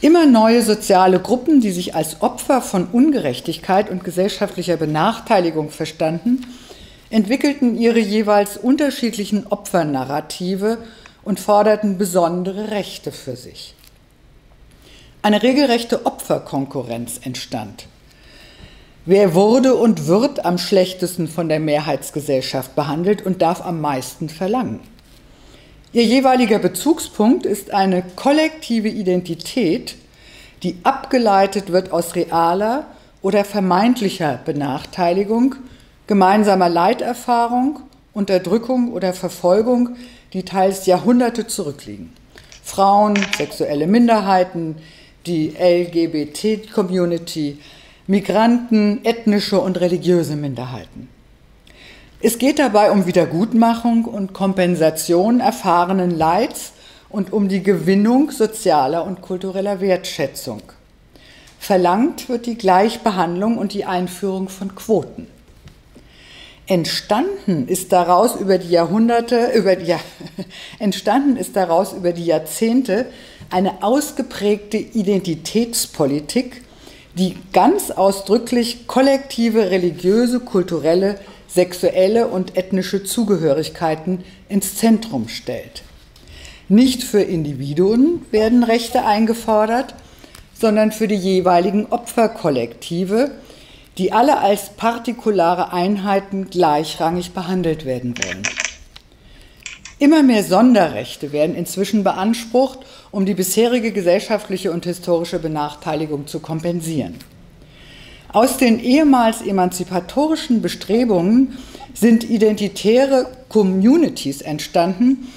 Immer 0.01 0.27
neue 0.27 0.63
soziale 0.63 1.19
Gruppen, 1.19 1.61
die 1.61 1.73
sich 1.73 1.95
als 1.95 2.21
Opfer 2.21 2.61
von 2.61 2.87
Ungerechtigkeit 2.93 3.91
und 3.91 4.05
gesellschaftlicher 4.05 4.77
Benachteiligung 4.77 5.71
verstanden, 5.71 6.47
entwickelten 7.09 7.79
ihre 7.79 8.01
jeweils 8.01 8.59
unterschiedlichen 8.59 9.47
Opfernarrative 9.47 10.79
und 11.25 11.41
forderten 11.41 11.99
besondere 11.99 12.71
Rechte 12.71 13.13
für 13.13 13.37
sich. 13.37 13.75
Eine 15.23 15.43
regelrechte 15.43 16.05
Opferkonkurrenz 16.07 17.21
entstand. 17.23 17.87
Wer 19.07 19.35
wurde 19.35 19.75
und 19.75 20.07
wird 20.07 20.45
am 20.45 20.59
schlechtesten 20.59 21.29
von 21.29 21.49
der 21.49 21.61
Mehrheitsgesellschaft 21.61 22.75
behandelt 22.75 23.25
und 23.25 23.43
darf 23.43 23.65
am 23.65 23.81
meisten 23.81 24.29
verlangen? 24.29 24.81
Ihr 25.93 26.05
jeweiliger 26.05 26.59
Bezugspunkt 26.59 27.47
ist 27.47 27.73
eine 27.73 28.03
kollektive 28.17 28.89
Identität, 28.89 29.97
die 30.63 30.79
abgeleitet 30.83 31.71
wird 31.71 31.93
aus 31.93 32.17
realer 32.17 32.87
oder 33.23 33.45
vermeintlicher 33.45 34.41
Benachteiligung, 34.45 35.55
gemeinsamer 36.07 36.69
Leiterfahrung, 36.69 37.81
Unterdrückung 38.13 38.93
oder 38.93 39.13
Verfolgung, 39.13 39.97
die 40.35 40.43
teils 40.43 40.87
Jahrhunderte 40.87 41.47
zurückliegen. 41.47 42.13
Frauen, 42.63 43.15
sexuelle 43.37 43.87
Minderheiten, 43.87 44.77
die 45.27 45.55
LGBT-Community, 45.59 47.59
Migranten, 48.07 49.05
ethnische 49.05 49.61
und 49.61 49.81
religiöse 49.81 50.37
Minderheiten. 50.37 51.09
Es 52.21 52.39
geht 52.39 52.59
dabei 52.59 52.91
um 52.91 53.07
Wiedergutmachung 53.07 54.07
und 54.07 54.33
Kompensation 54.33 55.41
erfahrenen 55.41 56.11
Leids 56.11 56.73
und 57.09 57.33
um 57.33 57.49
die 57.49 57.63
Gewinnung 57.63 58.31
sozialer 58.31 59.05
und 59.05 59.23
kultureller 59.23 59.81
Wertschätzung. 59.81 60.63
Verlangt 61.59 62.29
wird 62.29 62.47
die 62.47 62.59
Gleichbehandlung 62.59 63.57
und 63.57 63.73
die 63.73 63.85
Einführung 63.85 64.49
von 64.49 64.75
Quoten. 64.75 65.29
Entstanden 66.67 67.69
ist 67.69 67.93
daraus 67.93 68.37
über 68.37 68.57
die 68.57 68.71
Jahrhunderte, 68.71 69.53
über 69.55 69.77
die, 69.77 69.95
entstanden 70.79 71.37
ist 71.37 71.57
daraus 71.57 71.93
über 71.93 72.13
die 72.13 72.25
Jahrzehnte 72.25 73.07
eine 73.51 73.83
ausgeprägte 73.83 74.79
Identitätspolitik, 74.79 76.63
die 77.17 77.37
ganz 77.53 77.91
ausdrücklich 77.91 78.87
kollektive 78.87 79.71
religiöse, 79.71 80.41
kulturelle, 80.41 81.19
sexuelle 81.47 82.29
und 82.29 82.57
ethnische 82.57 83.05
Zugehörigkeiten 83.05 84.25
ins 84.49 84.77
Zentrum 84.77 85.29
stellt. 85.29 85.83
Nicht 86.69 87.05
für 87.05 87.21
Individuen 87.21 88.23
werden 88.31 88.65
Rechte 88.65 89.05
eingefordert, 89.05 89.95
sondern 90.59 90.93
für 90.93 91.09
die 91.09 91.15
jeweiligen 91.15 91.87
Opferkollektive, 91.87 93.33
die 93.99 94.13
alle 94.13 94.39
als 94.39 94.71
partikulare 94.71 95.73
Einheiten 95.73 96.51
gleichrangig 96.51 97.33
behandelt 97.33 97.85
werden 97.85 98.15
wollen. 98.19 98.43
Immer 99.99 100.23
mehr 100.23 100.43
Sonderrechte 100.43 101.33
werden 101.33 101.55
inzwischen 101.55 102.03
beansprucht, 102.03 102.81
um 103.11 103.25
die 103.25 103.35
bisherige 103.35 103.93
gesellschaftliche 103.93 104.73
und 104.73 104.85
historische 104.85 105.39
Benachteiligung 105.39 106.27
zu 106.27 106.41
kompensieren. 106.41 107.15
Aus 108.33 108.57
den 108.57 108.81
ehemals 108.81 109.41
emanzipatorischen 109.41 110.61
Bestrebungen 110.61 111.57
sind 111.95 112.29
identitäre 112.29 113.29
Communities 113.49 114.43
entstanden, 114.43 115.29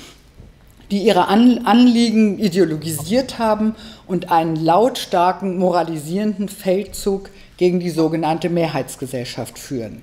die 0.89 1.03
ihre 1.03 1.27
Anliegen 1.27 2.39
ideologisiert 2.39 3.37
haben 3.37 3.75
und 4.07 4.31
einen 4.31 4.55
lautstarken 4.55 5.59
moralisierenden 5.59 6.49
Feldzug 6.49 7.29
gegen 7.57 7.79
die 7.79 7.89
sogenannte 7.89 8.49
Mehrheitsgesellschaft 8.49 9.59
führen. 9.59 10.01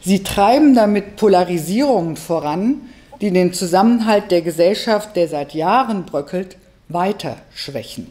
Sie 0.00 0.22
treiben 0.22 0.74
damit 0.74 1.16
Polarisierungen 1.16 2.16
voran, 2.16 2.82
die 3.20 3.30
den 3.30 3.52
Zusammenhalt 3.52 4.30
der 4.30 4.42
Gesellschaft, 4.42 5.16
der 5.16 5.28
seit 5.28 5.54
Jahren 5.54 6.04
bröckelt, 6.04 6.56
weiter 6.88 7.36
schwächen. 7.54 8.10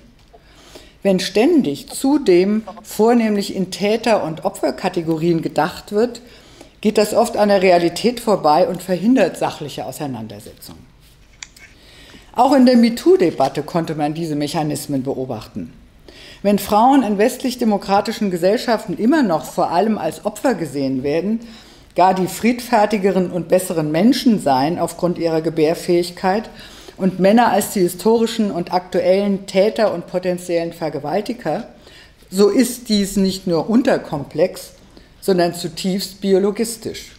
Wenn 1.03 1.19
ständig 1.19 1.88
zudem 1.89 2.63
vornehmlich 2.83 3.55
in 3.55 3.71
Täter- 3.71 4.23
und 4.23 4.43
Opferkategorien 4.43 5.41
gedacht 5.41 5.91
wird, 5.91 6.21
geht 6.81 6.97
das 6.97 7.13
oft 7.13 7.38
an 7.38 7.49
der 7.49 7.62
Realität 7.62 8.19
vorbei 8.19 8.67
und 8.67 8.83
verhindert 8.83 9.38
sachliche 9.38 9.86
Auseinandersetzungen. 9.86 10.86
Auch 12.36 12.53
in 12.53 12.65
der 12.65 12.77
MeToo-Debatte 12.77 13.63
konnte 13.63 13.95
man 13.95 14.13
diese 14.13 14.36
Mechanismen 14.36 15.01
beobachten. 15.01 15.73
Wenn 16.43 16.60
Frauen 16.60 17.04
in 17.04 17.17
westlich-demokratischen 17.17 18.30
Gesellschaften 18.30 18.97
immer 18.97 19.23
noch 19.23 19.45
vor 19.45 19.71
allem 19.71 19.97
als 19.97 20.26
Opfer 20.26 20.54
gesehen 20.54 21.02
werden, 21.02 21.39
gar 21.95 22.13
die 22.13 22.28
friedfertigeren 22.28 23.32
und 23.32 23.47
besseren 23.47 23.91
Menschen 23.91 24.39
seien 24.39 24.78
aufgrund 24.78 25.17
ihrer 25.17 25.41
Gebärfähigkeit 25.41 26.50
und 26.95 27.19
Männer 27.19 27.52
als 27.52 27.71
die 27.71 27.80
historischen 27.80 28.52
und 28.52 28.71
aktuellen 28.71 29.47
Täter 29.47 29.93
und 29.93 30.06
potenziellen 30.06 30.73
Vergewaltiger, 30.73 31.67
so 32.30 32.50
ist 32.50 32.89
dies 32.89 33.17
nicht 33.17 33.47
nur 33.47 33.69
unterkomplex, 33.69 34.73
sondern 35.21 35.56
zutiefst 35.56 36.21
biologistisch. 36.21 37.13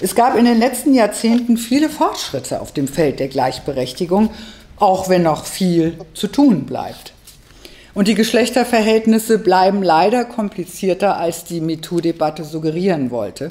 Es 0.00 0.14
gab 0.14 0.36
in 0.36 0.44
den 0.44 0.58
letzten 0.58 0.94
Jahrzehnten 0.94 1.56
viele 1.56 1.90
Fortschritte 1.90 2.60
auf 2.60 2.72
dem 2.72 2.88
Feld 2.88 3.18
der 3.18 3.28
Gleichberechtigung, 3.28 4.30
auch 4.76 5.08
wenn 5.08 5.24
noch 5.24 5.44
viel 5.44 5.98
zu 6.14 6.28
tun 6.28 6.64
bleibt. 6.64 7.12
Und 7.98 8.06
die 8.06 8.14
Geschlechterverhältnisse 8.14 9.40
bleiben 9.40 9.82
leider 9.82 10.24
komplizierter, 10.24 11.16
als 11.16 11.42
die 11.42 11.60
MeToo-Debatte 11.60 12.44
suggerieren 12.44 13.10
wollte, 13.10 13.50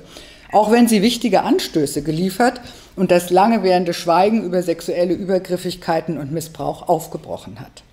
auch 0.54 0.72
wenn 0.72 0.88
sie 0.88 1.02
wichtige 1.02 1.42
Anstöße 1.44 2.02
geliefert 2.02 2.62
und 2.96 3.12
das 3.12 3.30
lange 3.30 3.62
währende 3.64 3.94
Schweigen 3.94 4.46
über 4.46 4.64
sexuelle 4.64 5.16
Übergriffigkeiten 5.16 6.18
und 6.18 6.32
Missbrauch 6.32 6.88
aufgebrochen 6.88 7.60
hat. 7.60 7.84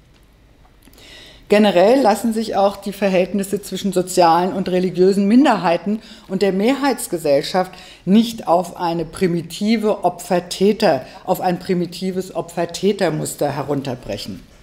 Generell 1.48 2.00
lassen 2.00 2.32
sich 2.32 2.54
auch 2.54 2.76
die 2.76 2.92
Verhältnisse 2.92 3.60
zwischen 3.60 3.92
sozialen 3.92 4.52
und 4.52 4.68
religiösen 4.68 5.26
Minderheiten 5.26 6.02
und 6.28 6.40
der 6.40 6.52
Mehrheitsgesellschaft 6.52 7.72
nicht 8.04 8.46
auf 8.46 8.76
eine 8.76 9.04
primitive 9.04 10.04
Opfer-Täter, 10.04 11.04
auf 11.24 11.40
ein 11.40 11.58
primitives 11.58 12.32
Opfer-Täter-Muster 12.32 13.50
herunterbrechen. 13.50 14.53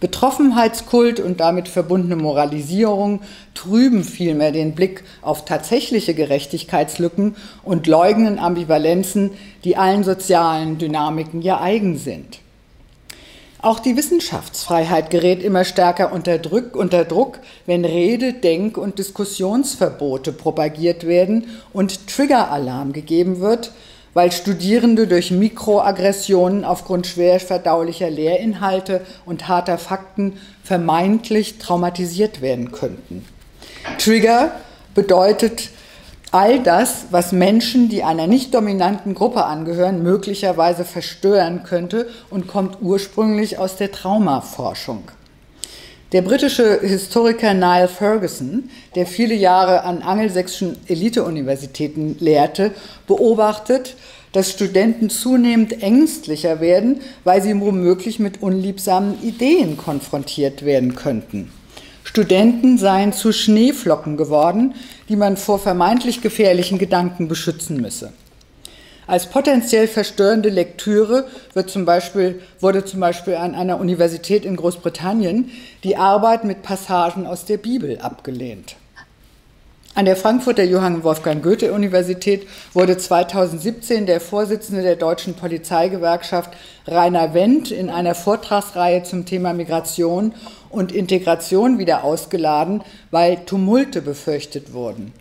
Betroffenheitskult 0.00 1.20
und 1.20 1.40
damit 1.40 1.68
verbundene 1.68 2.16
Moralisierung 2.16 3.22
trüben 3.54 4.04
vielmehr 4.04 4.52
den 4.52 4.74
Blick 4.74 5.04
auf 5.22 5.44
tatsächliche 5.46 6.12
Gerechtigkeitslücken 6.12 7.36
und 7.62 7.86
leugnen 7.86 8.38
Ambivalenzen, 8.38 9.30
die 9.64 9.76
allen 9.76 10.04
sozialen 10.04 10.76
Dynamiken 10.76 11.40
ja 11.40 11.60
eigen 11.60 11.96
sind. 11.96 12.40
Auch 13.62 13.80
die 13.80 13.96
Wissenschaftsfreiheit 13.96 15.08
gerät 15.08 15.42
immer 15.42 15.64
stärker 15.64 16.12
unter 16.12 16.38
Druck, 16.38 16.76
unter 16.76 17.04
Druck, 17.04 17.40
wenn 17.64 17.84
Rede-, 17.84 18.34
Denk- 18.34 18.76
und 18.76 18.98
Diskussionsverbote 18.98 20.32
propagiert 20.32 21.06
werden 21.06 21.46
und 21.72 22.06
Triggeralarm 22.06 22.92
gegeben 22.92 23.40
wird, 23.40 23.72
weil 24.16 24.32
Studierende 24.32 25.06
durch 25.06 25.30
Mikroaggressionen 25.30 26.64
aufgrund 26.64 27.06
schwer 27.06 27.38
verdaulicher 27.38 28.08
Lehrinhalte 28.08 29.02
und 29.26 29.46
harter 29.46 29.76
Fakten 29.76 30.40
vermeintlich 30.64 31.58
traumatisiert 31.58 32.40
werden 32.40 32.72
könnten. 32.72 33.26
Trigger 33.98 34.52
bedeutet 34.94 35.68
all 36.32 36.62
das, 36.62 37.08
was 37.10 37.32
Menschen, 37.32 37.90
die 37.90 38.04
einer 38.04 38.26
nicht 38.26 38.54
dominanten 38.54 39.14
Gruppe 39.14 39.44
angehören, 39.44 40.02
möglicherweise 40.02 40.86
verstören 40.86 41.62
könnte 41.62 42.08
und 42.30 42.46
kommt 42.46 42.78
ursprünglich 42.80 43.58
aus 43.58 43.76
der 43.76 43.92
Traumaforschung. 43.92 45.10
Der 46.16 46.22
britische 46.22 46.80
Historiker 46.80 47.52
Niall 47.52 47.88
Ferguson, 47.88 48.70
der 48.94 49.06
viele 49.06 49.34
Jahre 49.34 49.82
an 49.82 50.00
angelsächsischen 50.00 50.78
Eliteuniversitäten 50.88 52.16
lehrte, 52.20 52.72
beobachtet, 53.06 53.96
dass 54.32 54.50
Studenten 54.50 55.10
zunehmend 55.10 55.82
ängstlicher 55.82 56.62
werden, 56.62 57.02
weil 57.24 57.42
sie 57.42 57.60
womöglich 57.60 58.18
mit 58.18 58.40
unliebsamen 58.40 59.22
Ideen 59.22 59.76
konfrontiert 59.76 60.64
werden 60.64 60.94
könnten. 60.94 61.52
Studenten 62.02 62.78
seien 62.78 63.12
zu 63.12 63.30
Schneeflocken 63.30 64.16
geworden, 64.16 64.74
die 65.10 65.16
man 65.16 65.36
vor 65.36 65.58
vermeintlich 65.58 66.22
gefährlichen 66.22 66.78
Gedanken 66.78 67.28
beschützen 67.28 67.78
müsse. 67.78 68.14
Als 69.06 69.26
potenziell 69.26 69.86
verstörende 69.86 70.48
Lektüre 70.48 71.26
wird 71.54 71.70
zum 71.70 71.84
Beispiel, 71.84 72.42
wurde 72.58 72.84
zum 72.84 72.98
Beispiel 72.98 73.36
an 73.36 73.54
einer 73.54 73.78
Universität 73.78 74.44
in 74.44 74.56
Großbritannien 74.56 75.50
die 75.84 75.96
Arbeit 75.96 76.42
mit 76.42 76.62
Passagen 76.62 77.24
aus 77.26 77.44
der 77.44 77.58
Bibel 77.58 77.98
abgelehnt. 78.00 78.74
An 79.94 80.04
der 80.04 80.16
Frankfurter 80.16 80.64
Johann 80.64 81.04
Wolfgang 81.04 81.42
Goethe 81.42 81.72
Universität 81.72 82.46
wurde 82.74 82.98
2017 82.98 84.06
der 84.06 84.20
Vorsitzende 84.20 84.82
der 84.82 84.96
deutschen 84.96 85.34
Polizeigewerkschaft 85.34 86.50
Rainer 86.86 87.32
Wendt 87.32 87.70
in 87.70 87.88
einer 87.88 88.14
Vortragsreihe 88.14 89.04
zum 89.04 89.24
Thema 89.24 89.54
Migration 89.54 90.34
und 90.68 90.92
Integration 90.92 91.78
wieder 91.78 92.04
ausgeladen, 92.04 92.82
weil 93.10 93.36
Tumulte 93.46 94.02
befürchtet 94.02 94.74
wurden. 94.74 95.14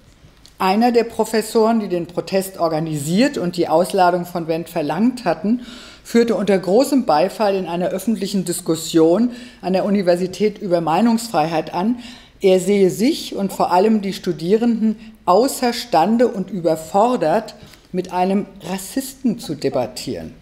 Einer 0.57 0.93
der 0.93 1.03
Professoren, 1.03 1.81
die 1.81 1.89
den 1.89 2.07
Protest 2.07 2.59
organisiert 2.59 3.37
und 3.37 3.57
die 3.57 3.67
Ausladung 3.67 4.25
von 4.25 4.47
Wendt 4.47 4.69
verlangt 4.69 5.25
hatten, 5.25 5.65
führte 6.03 6.35
unter 6.35 6.57
großem 6.57 7.05
Beifall 7.05 7.55
in 7.55 7.67
einer 7.67 7.89
öffentlichen 7.89 8.45
Diskussion 8.45 9.31
an 9.61 9.73
der 9.73 9.83
Universität 9.83 10.57
über 10.59 10.79
Meinungsfreiheit 10.79 11.73
an, 11.73 11.97
er 12.41 12.59
sehe 12.59 12.89
sich 12.89 13.35
und 13.35 13.51
vor 13.51 13.71
allem 13.71 14.01
die 14.01 14.13
Studierenden 14.13 14.97
außerstande 15.25 16.27
und 16.27 16.51
überfordert, 16.51 17.55
mit 17.91 18.13
einem 18.13 18.45
Rassisten 18.61 19.39
zu 19.39 19.55
debattieren. 19.55 20.33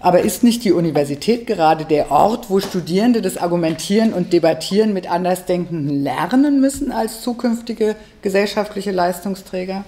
Aber 0.00 0.20
ist 0.20 0.44
nicht 0.44 0.62
die 0.62 0.72
Universität 0.72 1.46
gerade 1.46 1.84
der 1.84 2.12
Ort, 2.12 2.50
wo 2.50 2.60
Studierende 2.60 3.20
das 3.20 3.36
Argumentieren 3.36 4.12
und 4.12 4.32
Debattieren 4.32 4.92
mit 4.92 5.10
Andersdenkenden 5.10 6.04
lernen 6.04 6.60
müssen 6.60 6.92
als 6.92 7.20
zukünftige 7.22 7.96
gesellschaftliche 8.22 8.92
Leistungsträger? 8.92 9.84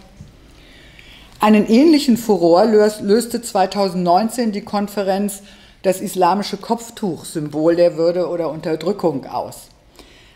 Einen 1.39 1.67
ähnlichen 1.67 2.17
Furor 2.17 2.65
löste 2.67 3.41
2019 3.41 4.53
die 4.53 4.61
Konferenz 4.63 5.43
Das 5.83 6.03
islamische 6.03 6.59
Kopftuch, 6.59 7.25
Symbol 7.25 7.75
der 7.75 7.97
Würde 7.97 8.29
oder 8.29 8.51
Unterdrückung 8.51 9.25
aus. 9.25 9.69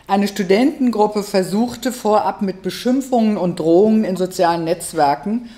Eine 0.07 0.27
Studentengruppe 0.27 1.21
versuchte 1.21 1.91
vorab 1.91 2.41
mit 2.41 2.63
Beschimpfungen 2.63 3.37
und 3.37 3.59
Drohungen 3.59 4.05
in 4.05 4.15
sozialen 4.15 4.63
Netzwerken 4.63 5.49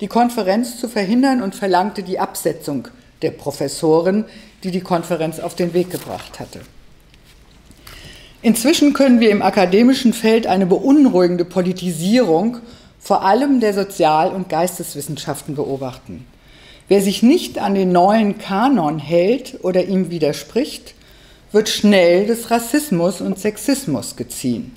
die 0.00 0.08
Konferenz 0.08 0.78
zu 0.78 0.88
verhindern 0.88 1.42
und 1.42 1.54
verlangte 1.54 2.02
die 2.02 2.18
Absetzung 2.18 2.88
der 3.24 3.32
Professorin, 3.32 4.24
die 4.62 4.70
die 4.70 4.80
Konferenz 4.80 5.40
auf 5.40 5.56
den 5.56 5.74
Weg 5.74 5.90
gebracht 5.90 6.38
hatte. 6.38 6.60
Inzwischen 8.42 8.92
können 8.92 9.20
wir 9.20 9.30
im 9.30 9.42
akademischen 9.42 10.12
Feld 10.12 10.46
eine 10.46 10.66
beunruhigende 10.66 11.44
Politisierung 11.44 12.58
vor 13.00 13.22
allem 13.22 13.60
der 13.60 13.74
Sozial- 13.74 14.32
und 14.32 14.48
Geisteswissenschaften 14.48 15.54
beobachten. 15.54 16.26
Wer 16.88 17.00
sich 17.00 17.22
nicht 17.22 17.58
an 17.58 17.74
den 17.74 17.92
neuen 17.92 18.38
Kanon 18.38 18.98
hält 18.98 19.58
oder 19.62 19.84
ihm 19.84 20.10
widerspricht, 20.10 20.94
wird 21.52 21.68
schnell 21.68 22.26
des 22.26 22.50
Rassismus 22.50 23.20
und 23.20 23.38
Sexismus 23.38 24.16
geziehen. 24.16 24.76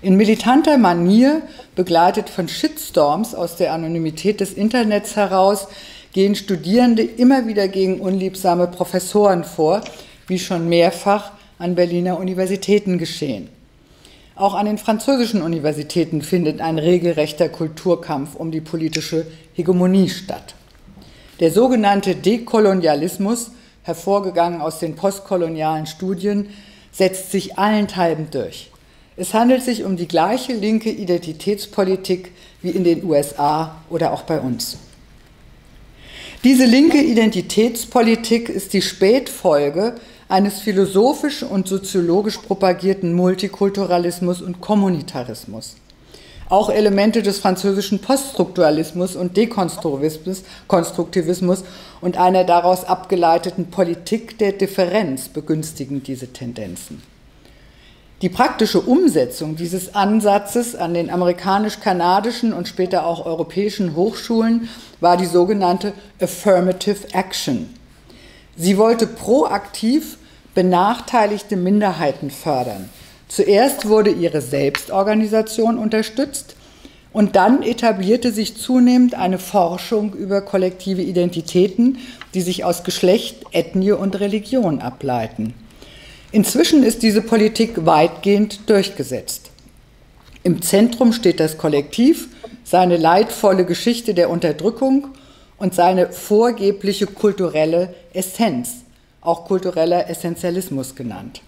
In 0.00 0.16
militanter 0.16 0.78
Manier, 0.78 1.42
begleitet 1.74 2.28
von 2.28 2.46
Shitstorms 2.46 3.34
aus 3.34 3.56
der 3.56 3.72
Anonymität 3.72 4.40
des 4.40 4.52
Internets 4.52 5.16
heraus, 5.16 5.66
gehen 6.14 6.34
Studierende 6.34 7.02
immer 7.02 7.46
wieder 7.46 7.68
gegen 7.68 8.00
unliebsame 8.00 8.68
Professoren 8.68 9.44
vor, 9.44 9.82
wie 10.26 10.38
schon 10.38 10.70
mehrfach 10.70 11.32
an 11.58 11.74
Berliner 11.74 12.18
Universitäten 12.18 12.96
geschehen. 12.96 13.50
Auch 14.36 14.54
an 14.54 14.66
den 14.66 14.78
französischen 14.78 15.42
Universitäten 15.42 16.22
findet 16.22 16.60
ein 16.60 16.78
regelrechter 16.78 17.48
Kulturkampf 17.50 18.34
um 18.34 18.50
die 18.50 18.62
politische 18.62 19.26
Hegemonie 19.52 20.08
statt. 20.08 20.54
Der 21.40 21.50
sogenannte 21.50 22.14
Dekolonialismus 22.14 23.50
hervorgegangen 23.82 24.60
aus 24.60 24.78
den 24.78 24.96
postkolonialen 24.96 25.86
Studien, 25.86 26.48
setzt 26.90 27.32
sich 27.32 27.58
allenthalben 27.58 28.28
durch. 28.30 28.70
Es 29.16 29.34
handelt 29.34 29.62
sich 29.62 29.84
um 29.84 29.96
die 29.96 30.08
gleiche 30.08 30.52
linke 30.52 30.90
Identitätspolitik 30.90 32.32
wie 32.62 32.70
in 32.70 32.84
den 32.84 33.04
USA 33.04 33.76
oder 33.90 34.12
auch 34.12 34.22
bei 34.22 34.40
uns. 34.40 34.78
Diese 36.44 36.66
linke 36.66 37.00
Identitätspolitik 37.00 38.50
ist 38.50 38.74
die 38.74 38.82
Spätfolge 38.82 39.94
eines 40.28 40.60
philosophisch 40.60 41.42
und 41.42 41.66
soziologisch 41.66 42.36
propagierten 42.36 43.14
Multikulturalismus 43.14 44.42
und 44.42 44.60
Kommunitarismus. 44.60 45.76
Auch 46.50 46.68
Elemente 46.68 47.22
des 47.22 47.38
französischen 47.38 48.00
Poststrukturalismus 48.00 49.16
und 49.16 49.38
Dekonstruktivismus 49.38 51.64
und 52.02 52.18
einer 52.18 52.44
daraus 52.44 52.84
abgeleiteten 52.84 53.70
Politik 53.70 54.36
der 54.36 54.52
Differenz 54.52 55.30
begünstigen 55.30 56.02
diese 56.02 56.26
Tendenzen. 56.26 57.13
Die 58.22 58.28
praktische 58.28 58.80
Umsetzung 58.80 59.56
dieses 59.56 59.94
Ansatzes 59.94 60.76
an 60.76 60.94
den 60.94 61.10
amerikanisch-kanadischen 61.10 62.52
und 62.52 62.68
später 62.68 63.06
auch 63.06 63.26
europäischen 63.26 63.96
Hochschulen 63.96 64.68
war 65.00 65.16
die 65.16 65.26
sogenannte 65.26 65.92
Affirmative 66.20 67.12
Action. 67.12 67.74
Sie 68.56 68.78
wollte 68.78 69.08
proaktiv 69.08 70.16
benachteiligte 70.54 71.56
Minderheiten 71.56 72.30
fördern. 72.30 72.88
Zuerst 73.26 73.88
wurde 73.88 74.10
ihre 74.10 74.40
Selbstorganisation 74.40 75.76
unterstützt 75.76 76.54
und 77.12 77.34
dann 77.34 77.62
etablierte 77.62 78.32
sich 78.32 78.56
zunehmend 78.56 79.14
eine 79.14 79.38
Forschung 79.38 80.14
über 80.14 80.40
kollektive 80.40 81.02
Identitäten, 81.02 81.98
die 82.34 82.42
sich 82.42 82.64
aus 82.64 82.84
Geschlecht, 82.84 83.44
Ethnie 83.50 83.92
und 83.92 84.20
Religion 84.20 84.80
ableiten. 84.80 85.54
Inzwischen 86.34 86.82
ist 86.82 87.04
diese 87.04 87.22
Politik 87.22 87.86
weitgehend 87.86 88.68
durchgesetzt. 88.68 89.52
Im 90.42 90.62
Zentrum 90.62 91.12
steht 91.12 91.38
das 91.38 91.58
Kollektiv, 91.58 92.26
seine 92.64 92.96
leidvolle 92.96 93.64
Geschichte 93.64 94.14
der 94.14 94.28
Unterdrückung 94.30 95.06
und 95.58 95.76
seine 95.76 96.10
vorgebliche 96.10 97.06
kulturelle 97.06 97.94
Essenz, 98.12 98.82
auch 99.20 99.44
kultureller 99.44 100.10
Essentialismus 100.10 100.96
genannt. 100.96 101.40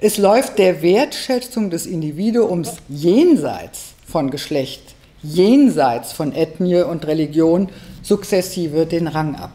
Es 0.00 0.16
läuft 0.16 0.58
der 0.58 0.80
Wertschätzung 0.80 1.68
des 1.68 1.84
Individuums 1.84 2.76
jenseits 2.88 3.92
von 4.06 4.30
Geschlecht, 4.30 4.94
jenseits 5.22 6.14
von 6.14 6.34
Ethnie 6.34 6.80
und 6.80 7.06
Religion 7.06 7.68
sukzessive 8.00 8.86
den 8.86 9.08
Rang 9.08 9.34
ab. 9.34 9.52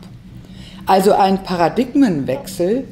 Also 0.86 1.14
ein 1.14 1.42
Paradigmenwechsel, 1.42 2.86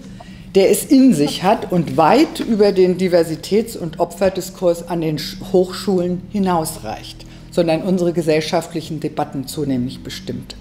der 0.58 0.72
es 0.72 0.86
in 0.86 1.14
sich 1.14 1.44
hat 1.44 1.72
und 1.72 1.98
weit 1.98 2.40
über 2.40 2.72
den 2.72 2.98
Diversitäts- 2.98 3.78
und 3.78 4.00
Opferdiskurs 4.00 4.88
an 4.90 5.02
den 5.02 5.20
Hochschulen 5.54 6.24
hinausreicht, 6.32 7.28
sondern 7.52 7.84
unsere 7.84 8.12
gesellschaftlichen 8.12 9.00
Debatten 9.00 9.46
zunehmend 9.46 10.04
bestimmt. 10.04 10.56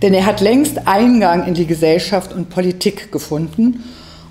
Denn 0.00 0.14
er 0.14 0.26
hat 0.26 0.40
längst 0.40 0.86
Eingang 0.86 1.48
in 1.48 1.54
die 1.54 1.66
Gesellschaft 1.66 2.32
und 2.32 2.50
Politik 2.50 3.10
gefunden 3.10 3.82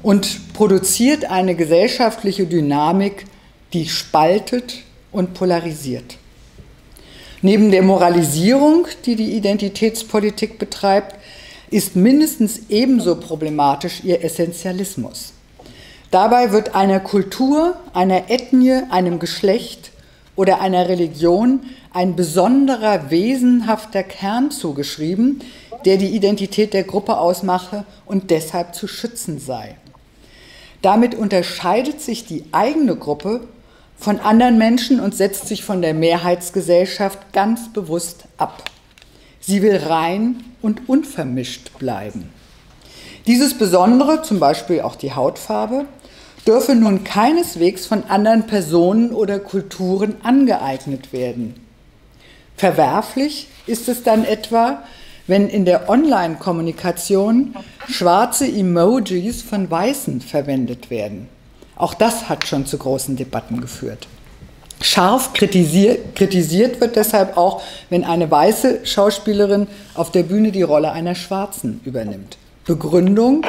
und 0.02 0.54
produziert 0.54 1.30
eine 1.30 1.54
gesellschaftliche 1.54 2.46
Dynamik, 2.46 3.26
die 3.74 3.90
spaltet 3.90 4.76
und 5.12 5.34
polarisiert. 5.34 6.16
Neben 7.42 7.70
der 7.70 7.82
Moralisierung, 7.82 8.88
die 9.06 9.18
die 9.18 9.34
Identitätspolitik 9.34 10.58
betreibt, 10.58 11.17
ist 11.70 11.96
mindestens 11.96 12.62
ebenso 12.70 13.16
problematisch 13.16 14.04
ihr 14.04 14.24
Essentialismus. 14.24 15.34
Dabei 16.12 16.52
wird 16.52 16.74
einer 16.74 17.00
Kultur, 17.02 17.76
einer 17.94 18.30
Ethnie, 18.30 18.82
einem 18.90 19.20
Geschlecht 19.20 19.92
oder 20.36 20.62
einer 20.62 20.88
Religion 20.88 21.62
ein 21.92 22.16
besonderer 22.16 23.10
wesenhafter 23.10 24.04
Kern 24.04 24.52
zugeschrieben, 24.52 25.42
der 25.84 25.98
die 25.98 26.16
Identität 26.16 26.74
der 26.74 26.84
Gruppe 26.84 27.18
ausmache 27.18 27.86
und 28.06 28.32
deshalb 28.32 28.74
zu 28.74 28.88
schützen 28.88 29.40
sei. 29.40 29.76
Damit 30.82 31.16
unterscheidet 31.16 32.02
sich 32.02 32.26
die 32.26 32.46
eigene 32.52 32.96
Gruppe 32.96 33.42
von 33.98 34.20
anderen 34.20 34.58
Menschen 34.58 35.00
und 35.00 35.16
setzt 35.16 35.48
sich 35.48 35.64
von 35.64 35.82
der 35.82 35.94
Mehrheitsgesellschaft 35.94 37.34
ganz 37.34 37.74
bewusst 37.74 38.26
ab. 38.38 38.64
Sie 39.48 39.62
will 39.62 39.78
rein 39.78 40.44
und 40.62 40.90
unvermischt 40.90 41.80
bleiben. 41.80 42.30
Dieses 43.28 43.58
Besondere, 43.58 44.22
zum 44.22 44.42
Beispiel 44.42 44.82
auch 44.82 44.98
die 44.98 45.14
Hautfarbe, 45.14 45.86
dürfe 46.46 46.76
nun 46.76 47.06
keineswegs 47.06 47.86
von 47.86 48.04
anderen 48.10 48.46
Personen 48.46 49.12
oder 49.12 49.40
Kulturen 49.40 50.16
angeeignet 50.22 51.14
werden. 51.14 51.56
Verwerflich 52.58 53.48
ist 53.68 53.88
es 53.88 54.04
dann 54.04 54.26
etwa, 54.26 54.84
wenn 55.28 55.48
in 55.48 55.64
der 55.64 55.90
Online-Kommunikation 55.90 57.56
schwarze 57.88 58.46
Emojis 58.46 59.44
von 59.44 59.72
Weißen 59.72 60.20
verwendet 60.20 60.90
werden. 60.90 61.30
Auch 61.78 61.94
das 61.94 62.28
hat 62.28 62.46
schon 62.46 62.66
zu 62.66 62.78
großen 62.78 63.16
Debatten 63.16 63.62
geführt. 63.62 64.10
Scharf 64.82 65.34
kritisiert, 65.34 66.16
kritisiert 66.16 66.80
wird 66.80 66.96
deshalb 66.96 67.36
auch, 67.36 67.62
wenn 67.90 68.04
eine 68.04 68.30
weiße 68.30 68.86
Schauspielerin 68.86 69.68
auf 69.96 70.12
der 70.12 70.24
Bühne 70.24 70.52
die 70.52 70.62
Rolle 70.62 70.92
einer 70.92 71.16
Schwarzen 71.16 71.82
übernimmt. 71.84 72.38
Begründung, 72.66 73.44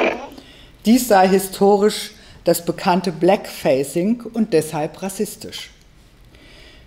dies 0.85 1.07
sei 1.07 1.27
historisch 1.27 2.11
das 2.45 2.65
bekannte 2.65 3.11
Blackfacing 3.11 4.23
und 4.33 4.53
deshalb 4.53 5.01
rassistisch. 5.03 5.69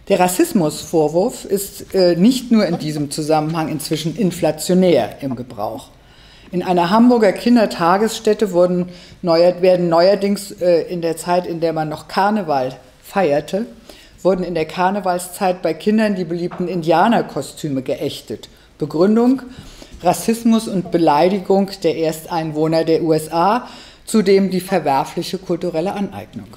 Der 0.08 0.18
Rassismusvorwurf 0.18 1.44
ist 1.44 1.94
äh, 1.94 2.16
nicht 2.16 2.50
nur 2.50 2.66
in 2.66 2.78
diesem 2.78 3.12
Zusammenhang 3.12 3.68
inzwischen 3.68 4.16
inflationär 4.16 5.18
im 5.20 5.36
Gebrauch. 5.36 5.90
In 6.50 6.62
einer 6.62 6.90
Hamburger 6.90 7.32
Kindertagesstätte 7.32 8.52
wurden 8.52 8.88
neuer, 9.22 9.62
werden 9.62 9.88
neuerdings 9.88 10.50
äh, 10.50 10.82
in 10.82 11.00
der 11.00 11.16
Zeit, 11.16 11.46
in 11.46 11.60
der 11.60 11.72
man 11.72 11.88
noch 11.88 12.08
Karneval 12.08 12.76
feierte, 13.02 13.66
wurden 14.22 14.44
in 14.44 14.54
der 14.54 14.66
Karnevalszeit 14.66 15.62
bei 15.62 15.74
Kindern 15.74 16.14
die 16.14 16.24
beliebten 16.24 16.68
Indianerkostüme 16.68 17.82
geächtet. 17.82 18.48
Begründung 18.78 19.42
Rassismus 20.02 20.68
und 20.68 20.90
Beleidigung 20.90 21.70
der 21.82 21.96
Ersteinwohner 21.96 22.84
der 22.84 23.02
USA, 23.02 23.68
zudem 24.04 24.50
die 24.50 24.60
verwerfliche 24.60 25.38
kulturelle 25.38 25.92
Aneignung. 25.92 26.48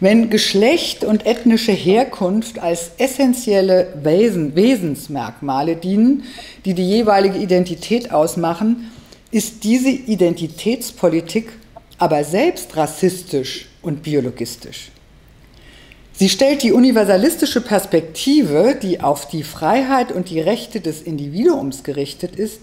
Wenn 0.00 0.30
Geschlecht 0.30 1.04
und 1.04 1.26
ethnische 1.26 1.72
Herkunft 1.72 2.58
als 2.58 2.92
essentielle 2.98 3.92
Wesen, 4.02 4.54
Wesensmerkmale 4.54 5.76
dienen, 5.76 6.24
die 6.64 6.74
die 6.74 6.88
jeweilige 6.88 7.38
Identität 7.38 8.12
ausmachen, 8.12 8.90
ist 9.30 9.64
diese 9.64 9.90
Identitätspolitik 9.90 11.52
aber 11.98 12.24
selbst 12.24 12.76
rassistisch 12.76 13.66
und 13.82 14.02
biologistisch. 14.02 14.90
Sie 16.16 16.28
stellt 16.28 16.62
die 16.62 16.70
universalistische 16.70 17.60
Perspektive, 17.60 18.76
die 18.80 19.00
auf 19.00 19.26
die 19.26 19.42
Freiheit 19.42 20.12
und 20.12 20.30
die 20.30 20.40
Rechte 20.40 20.80
des 20.80 21.02
Individuums 21.02 21.82
gerichtet 21.82 22.36
ist, 22.36 22.60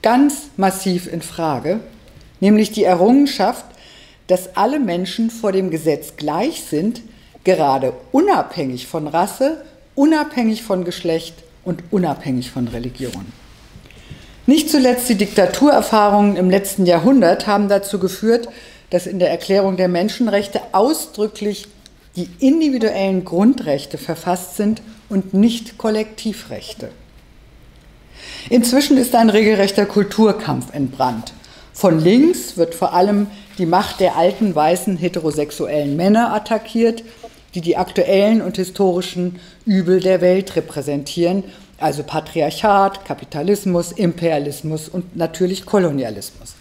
ganz 0.00 0.48
massiv 0.56 1.06
in 1.12 1.20
Frage, 1.20 1.80
nämlich 2.40 2.72
die 2.72 2.84
Errungenschaft, 2.84 3.66
dass 4.28 4.56
alle 4.56 4.80
Menschen 4.80 5.30
vor 5.30 5.52
dem 5.52 5.70
Gesetz 5.70 6.14
gleich 6.16 6.62
sind, 6.62 7.02
gerade 7.44 7.92
unabhängig 8.12 8.86
von 8.86 9.08
Rasse, 9.08 9.62
unabhängig 9.94 10.62
von 10.62 10.84
Geschlecht 10.84 11.34
und 11.64 11.82
unabhängig 11.90 12.50
von 12.50 12.66
Religion. 12.66 13.26
Nicht 14.46 14.70
zuletzt 14.70 15.08
die 15.08 15.16
Diktaturerfahrungen 15.16 16.36
im 16.36 16.48
letzten 16.48 16.86
Jahrhundert 16.86 17.46
haben 17.46 17.68
dazu 17.68 17.98
geführt, 17.98 18.48
dass 18.90 19.06
in 19.06 19.18
der 19.18 19.30
Erklärung 19.30 19.76
der 19.76 19.88
Menschenrechte 19.88 20.60
ausdrücklich 20.72 21.68
die 22.16 22.28
individuellen 22.40 23.24
Grundrechte 23.24 23.98
verfasst 23.98 24.56
sind 24.56 24.82
und 25.08 25.34
nicht 25.34 25.78
Kollektivrechte. 25.78 26.90
Inzwischen 28.48 28.96
ist 28.96 29.14
ein 29.14 29.30
regelrechter 29.30 29.86
Kulturkampf 29.86 30.72
entbrannt. 30.72 31.32
Von 31.72 32.00
links 32.00 32.56
wird 32.56 32.74
vor 32.74 32.94
allem 32.94 33.26
die 33.58 33.66
Macht 33.66 34.00
der 34.00 34.16
alten 34.16 34.54
weißen 34.54 34.96
heterosexuellen 34.96 35.96
Männer 35.96 36.32
attackiert, 36.32 37.04
die 37.54 37.60
die 37.60 37.76
aktuellen 37.76 38.40
und 38.40 38.56
historischen 38.56 39.38
Übel 39.66 40.00
der 40.00 40.20
Welt 40.20 40.56
repräsentieren, 40.56 41.44
also 41.78 42.02
Patriarchat, 42.02 43.04
Kapitalismus, 43.04 43.92
Imperialismus 43.92 44.88
und 44.88 45.16
natürlich 45.16 45.66
Kolonialismus. 45.66 46.54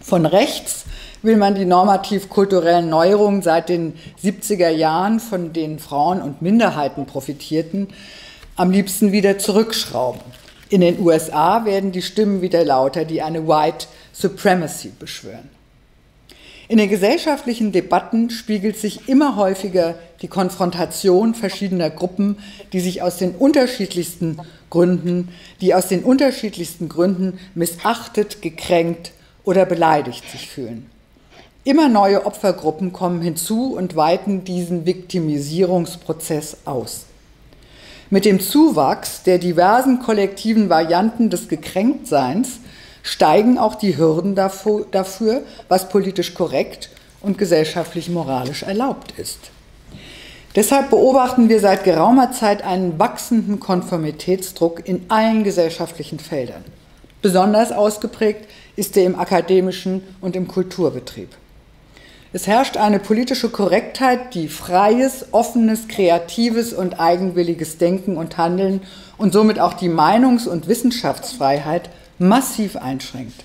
Von 0.00 0.26
rechts 0.26 0.84
will 1.22 1.36
man 1.36 1.54
die 1.54 1.64
normativ-kulturellen 1.64 2.88
Neuerungen 2.88 3.42
seit 3.42 3.68
den 3.68 3.94
70er 4.22 4.70
Jahren, 4.70 5.20
von 5.20 5.52
denen 5.52 5.78
Frauen 5.78 6.22
und 6.22 6.42
Minderheiten 6.42 7.06
profitierten, 7.06 7.88
am 8.56 8.70
liebsten 8.70 9.12
wieder 9.12 9.38
zurückschrauben. 9.38 10.20
In 10.68 10.80
den 10.80 11.00
USA 11.00 11.64
werden 11.64 11.92
die 11.92 12.02
Stimmen 12.02 12.42
wieder 12.42 12.64
lauter, 12.64 13.04
die 13.04 13.22
eine 13.22 13.48
White 13.48 13.86
Supremacy 14.12 14.92
beschwören. 14.98 15.48
In 16.68 16.78
den 16.78 16.88
gesellschaftlichen 16.88 17.72
Debatten 17.72 18.30
spiegelt 18.30 18.76
sich 18.76 19.08
immer 19.08 19.34
häufiger 19.34 19.96
die 20.22 20.28
Konfrontation 20.28 21.34
verschiedener 21.34 21.90
Gruppen, 21.90 22.38
die 22.72 22.78
sich 22.78 23.02
aus 23.02 23.16
den 23.16 23.34
unterschiedlichsten 23.34 24.38
Gründen, 24.70 25.30
die 25.60 25.74
aus 25.74 25.88
den 25.88 26.04
unterschiedlichsten 26.04 26.88
Gründen 26.88 27.40
missachtet, 27.56 28.40
gekränkt 28.40 29.10
oder 29.42 29.64
beleidigt 29.66 30.30
sich 30.30 30.48
fühlen. 30.48 30.89
Immer 31.70 31.88
neue 31.88 32.26
Opfergruppen 32.26 32.92
kommen 32.92 33.22
hinzu 33.22 33.76
und 33.76 33.94
weiten 33.94 34.42
diesen 34.42 34.86
Viktimisierungsprozess 34.86 36.56
aus. 36.64 37.04
Mit 38.10 38.24
dem 38.24 38.40
Zuwachs 38.40 39.22
der 39.22 39.38
diversen 39.38 40.00
kollektiven 40.00 40.68
Varianten 40.68 41.30
des 41.30 41.46
Gekränktseins 41.46 42.58
steigen 43.04 43.56
auch 43.56 43.76
die 43.76 43.96
Hürden 43.96 44.34
dafür, 44.34 45.42
was 45.68 45.88
politisch 45.88 46.34
korrekt 46.34 46.90
und 47.20 47.38
gesellschaftlich 47.38 48.10
moralisch 48.10 48.64
erlaubt 48.64 49.14
ist. 49.16 49.38
Deshalb 50.56 50.90
beobachten 50.90 51.48
wir 51.48 51.60
seit 51.60 51.84
geraumer 51.84 52.32
Zeit 52.32 52.64
einen 52.64 52.98
wachsenden 52.98 53.60
Konformitätsdruck 53.60 54.88
in 54.88 55.04
allen 55.06 55.44
gesellschaftlichen 55.44 56.18
Feldern. 56.18 56.64
Besonders 57.22 57.70
ausgeprägt 57.70 58.48
ist 58.74 58.96
er 58.96 59.04
im 59.04 59.16
akademischen 59.16 60.02
und 60.20 60.34
im 60.34 60.48
Kulturbetrieb. 60.48 61.28
Es 62.32 62.46
herrscht 62.46 62.76
eine 62.76 63.00
politische 63.00 63.48
Korrektheit, 63.48 64.34
die 64.34 64.46
freies, 64.46 65.26
offenes, 65.32 65.88
kreatives 65.88 66.72
und 66.72 67.00
eigenwilliges 67.00 67.78
Denken 67.78 68.16
und 68.16 68.38
Handeln 68.38 68.82
und 69.18 69.32
somit 69.32 69.58
auch 69.58 69.72
die 69.72 69.88
Meinungs- 69.88 70.46
und 70.46 70.68
Wissenschaftsfreiheit 70.68 71.90
massiv 72.20 72.76
einschränkt. 72.76 73.42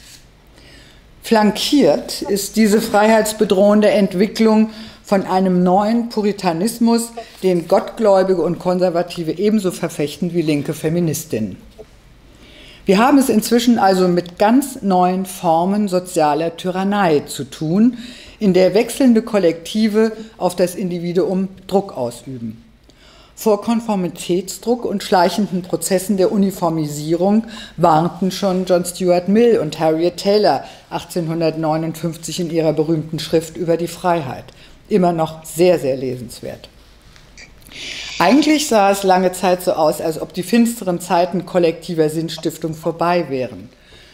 Flankiert 1.24 2.22
ist 2.22 2.58
diese 2.58 2.80
freiheitsbedrohende 2.80 3.90
Entwicklung 3.90 4.70
von 5.04 5.26
einem 5.26 5.64
neuen 5.64 6.10
Puritanismus, 6.10 7.10
den 7.42 7.68
Gottgläubige 7.68 8.44
und 8.44 8.60
Konservative 8.60 9.32
ebenso 9.32 9.72
verfechten 9.72 10.36
wie 10.36 10.44
linke 10.44 10.76
Feministinnen. 10.76 11.58
Wir 12.86 13.00
haben 13.00 13.18
es 13.18 13.30
inzwischen 13.30 13.80
also 13.80 14.08
mit 14.08 14.38
ganz 14.38 14.84
neuen 14.84 15.26
Formen 15.26 15.88
sozialer 15.88 16.56
Tyrannei 16.56 17.22
zu 17.22 17.44
tun, 17.46 17.98
in 18.40 18.54
der 18.54 18.76
wechselnde 18.76 19.24
Kollektive 19.24 20.12
auf 20.38 20.56
das 20.56 20.76
Individuum 20.76 21.48
Druck 21.66 21.98
ausüben. 21.98 22.64
Vor 23.36 23.62
Konformitätsdruck 23.62 24.86
und 24.86 25.04
schleichenden 25.04 25.64
Prozessen 25.64 26.18
der 26.18 26.32
Uniformisierung 26.32 27.46
warnten 27.76 28.30
schon 28.30 28.66
John 28.66 28.86
Stuart 28.86 29.30
Mill 29.30 29.58
und 29.58 29.80
Harriet 29.80 30.18
Taylor 30.18 30.64
1859 30.92 32.40
in 32.40 32.52
ihrer 32.52 32.74
berühmten 32.74 33.18
Schrift 33.18 33.58
über 33.58 33.78
die 33.78 33.88
Freiheit. 33.88 34.46
Immer 34.90 35.12
noch 35.12 35.44
sehr, 35.44 35.80
sehr 35.80 35.98
lesenswert. 35.98 36.70
Eigentlich 38.18 38.68
sah 38.68 38.91
es 38.91 39.03
lange 39.03 39.34
Zeit 39.34 39.61
so 39.61 39.74
aus, 39.74 39.99
als 39.99 40.22
ob 40.22 40.34
die 40.34 40.43
finsteren 40.43 41.01
Zeiten 41.01 41.45
kollektiver 41.45 42.09
Sinnstiftung 42.09 42.74
vorbei 42.74 43.26
wären. 43.28 43.68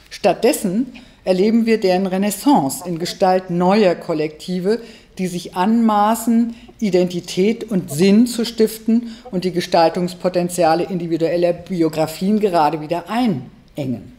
Stattdessen 0.09 0.93
erleben 1.23 1.67
wir 1.67 1.79
deren 1.79 2.07
Renaissance 2.07 2.83
in 2.87 2.97
Gestalt 2.97 3.51
neuer 3.51 3.93
Kollektive, 3.93 4.81
die 5.19 5.27
sich 5.27 5.55
anmaßen, 5.55 6.55
Identität 6.79 7.69
und 7.69 7.91
Sinn 7.91 8.25
zu 8.25 8.43
stiften 8.43 9.15
und 9.29 9.43
die 9.43 9.51
Gestaltungspotenziale 9.51 10.85
individueller 10.85 11.53
Biografien 11.53 12.39
gerade 12.39 12.81
wieder 12.81 13.05
einengen. 13.07 14.13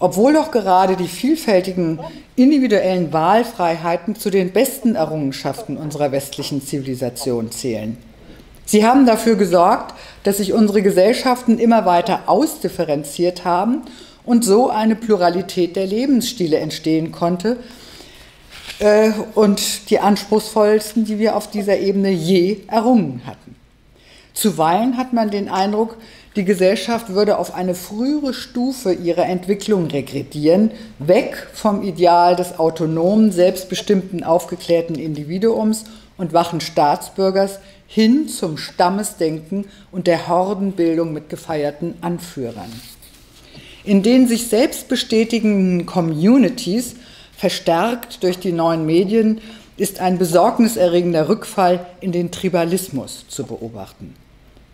Obwohl 0.00 0.32
doch 0.32 0.50
gerade 0.50 0.96
die 0.96 1.06
vielfältigen 1.06 2.00
individuellen 2.34 3.12
Wahlfreiheiten 3.12 4.16
zu 4.16 4.30
den 4.30 4.50
besten 4.50 4.96
Errungenschaften 4.96 5.76
unserer 5.76 6.10
westlichen 6.10 6.60
Zivilisation 6.60 7.52
zählen. 7.52 7.96
Sie 8.66 8.86
haben 8.86 9.06
dafür 9.06 9.36
gesorgt, 9.36 9.94
dass 10.22 10.38
sich 10.38 10.52
unsere 10.52 10.82
Gesellschaften 10.82 11.58
immer 11.58 11.84
weiter 11.84 12.22
ausdifferenziert 12.26 13.44
haben 13.44 13.82
und 14.24 14.44
so 14.44 14.70
eine 14.70 14.96
Pluralität 14.96 15.76
der 15.76 15.86
Lebensstile 15.86 16.58
entstehen 16.58 17.12
konnte 17.12 17.58
äh, 18.78 19.10
und 19.34 19.90
die 19.90 20.00
anspruchsvollsten, 20.00 21.04
die 21.04 21.18
wir 21.18 21.36
auf 21.36 21.50
dieser 21.50 21.78
Ebene 21.78 22.10
je 22.10 22.58
errungen 22.68 23.22
hatten. 23.26 23.54
Zuweilen 24.32 24.96
hat 24.96 25.12
man 25.12 25.30
den 25.30 25.48
Eindruck, 25.48 25.96
die 26.34 26.44
Gesellschaft 26.44 27.10
würde 27.10 27.38
auf 27.38 27.54
eine 27.54 27.76
frühere 27.76 28.34
Stufe 28.34 28.92
ihrer 28.92 29.26
Entwicklung 29.26 29.86
regredieren, 29.86 30.72
weg 30.98 31.46
vom 31.52 31.82
Ideal 31.82 32.34
des 32.34 32.58
autonomen, 32.58 33.30
selbstbestimmten, 33.30 34.24
aufgeklärten 34.24 34.96
Individuums 34.96 35.84
und 36.16 36.32
wachen 36.32 36.60
Staatsbürgers 36.60 37.60
hin 37.94 38.28
zum 38.28 38.58
Stammesdenken 38.58 39.66
und 39.92 40.06
der 40.06 40.28
Hordenbildung 40.28 41.12
mit 41.12 41.28
gefeierten 41.28 41.94
Anführern 42.00 42.72
in 43.84 44.02
den 44.02 44.26
sich 44.26 44.48
selbst 44.48 44.88
bestätigenden 44.88 45.86
Communities, 45.86 46.96
verstärkt 47.36 48.22
durch 48.22 48.38
die 48.38 48.52
neuen 48.52 48.86
Medien, 48.86 49.40
ist 49.76 50.00
ein 50.00 50.18
besorgniserregender 50.18 51.28
Rückfall 51.28 51.86
in 52.00 52.12
den 52.12 52.30
Tribalismus 52.30 53.26
zu 53.28 53.44
beobachten. 53.44 54.14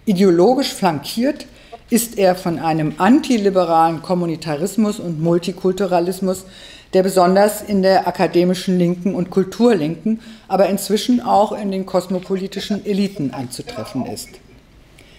Ideologisch 0.06 0.72
flankiert 0.72 1.46
ist 1.88 2.18
er 2.18 2.36
von 2.36 2.58
einem 2.58 2.94
antiliberalen 2.98 4.02
Kommunitarismus 4.02 5.00
und 5.00 5.20
Multikulturalismus, 5.20 6.44
der 6.92 7.02
besonders 7.02 7.62
in 7.62 7.82
der 7.82 8.08
akademischen 8.08 8.78
Linken 8.78 9.14
und 9.14 9.30
Kulturlinken, 9.30 10.20
aber 10.48 10.68
inzwischen 10.68 11.20
auch 11.20 11.52
in 11.52 11.70
den 11.70 11.86
kosmopolitischen 11.86 12.84
Eliten 12.84 13.32
anzutreffen 13.32 14.06
ist. 14.06 14.28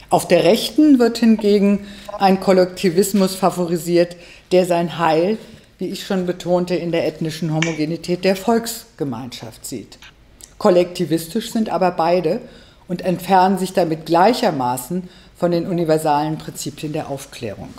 Auf 0.10 0.28
der 0.28 0.44
Rechten 0.44 1.00
wird 1.00 1.18
hingegen 1.20 1.86
ein 2.20 2.42
Kollektivismus 2.42 3.36
favorisiert, 3.36 4.18
der 4.52 4.66
sein 4.66 5.00
Heil, 5.00 5.38
wie 5.78 5.88
ich 5.88 6.06
schon 6.06 6.26
betonte, 6.26 6.76
in 6.76 6.92
der 6.92 7.08
ethnischen 7.08 7.54
Homogenität 7.54 8.26
der 8.26 8.36
Volksgemeinschaft 8.36 9.66
sieht. 9.66 9.98
Kollektivistisch 10.58 11.52
sind 11.52 11.70
aber 11.70 11.92
beide 11.92 12.42
und 12.90 13.04
entfernen 13.04 13.58
sich 13.58 13.72
damit 13.72 14.06
gleichermaßen 14.06 15.10
von 15.38 15.52
den 15.52 15.66
universalen 15.66 16.38
Prinzipien 16.38 16.92
der 16.92 17.10
Aufklärung. 17.10 17.74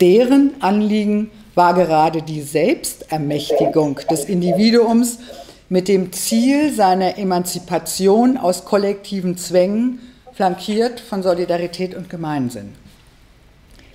Deren 0.00 0.54
Anliegen 0.60 1.30
war 1.56 1.74
gerade 1.74 2.22
die 2.22 2.42
Selbstermächtigung 2.42 3.98
des 4.10 4.26
Individuums 4.26 5.18
mit 5.70 5.88
dem 5.88 6.12
Ziel 6.12 6.72
seiner 6.72 7.18
Emanzipation 7.18 8.36
aus 8.36 8.66
kollektiven 8.66 9.38
Zwängen, 9.38 9.98
flankiert 10.34 11.00
von 11.00 11.22
Solidarität 11.22 11.94
und 11.94 12.10
Gemeinsinn. 12.10 12.74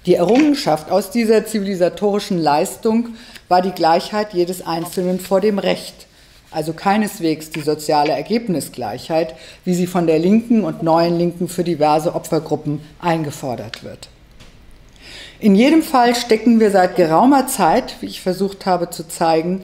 Die 0.08 0.16
Errungenschaft 0.16 0.90
aus 0.90 1.12
dieser 1.12 1.46
zivilisatorischen 1.46 2.40
Leistung 2.40 3.10
war 3.48 3.62
die 3.62 3.72
Gleichheit 3.72 4.34
jedes 4.34 4.66
Einzelnen 4.66 5.20
vor 5.20 5.40
dem 5.40 5.60
Recht, 5.60 6.08
also 6.50 6.74
keineswegs 6.74 7.52
die 7.52 7.62
soziale 7.62 8.12
Ergebnisgleichheit, 8.12 9.36
wie 9.66 9.76
sie 9.76 9.86
von 9.86 10.08
der 10.08 10.18
Linken 10.18 10.64
und 10.64 10.82
neuen 10.82 11.16
Linken 11.16 11.48
für 11.48 11.64
diverse 11.64 12.16
Opfergruppen 12.16 12.82
eingefordert 13.00 13.84
wird. 13.84 14.10
In 15.42 15.56
jedem 15.56 15.82
Fall 15.82 16.14
stecken 16.14 16.60
wir 16.60 16.70
seit 16.70 16.96
geraumer 16.96 17.48
Zeit, 17.48 17.96
wie 18.00 18.06
ich 18.06 18.22
versucht 18.22 18.68
habe 18.68 18.92
zu 18.92 19.08
zeigen, 19.08 19.64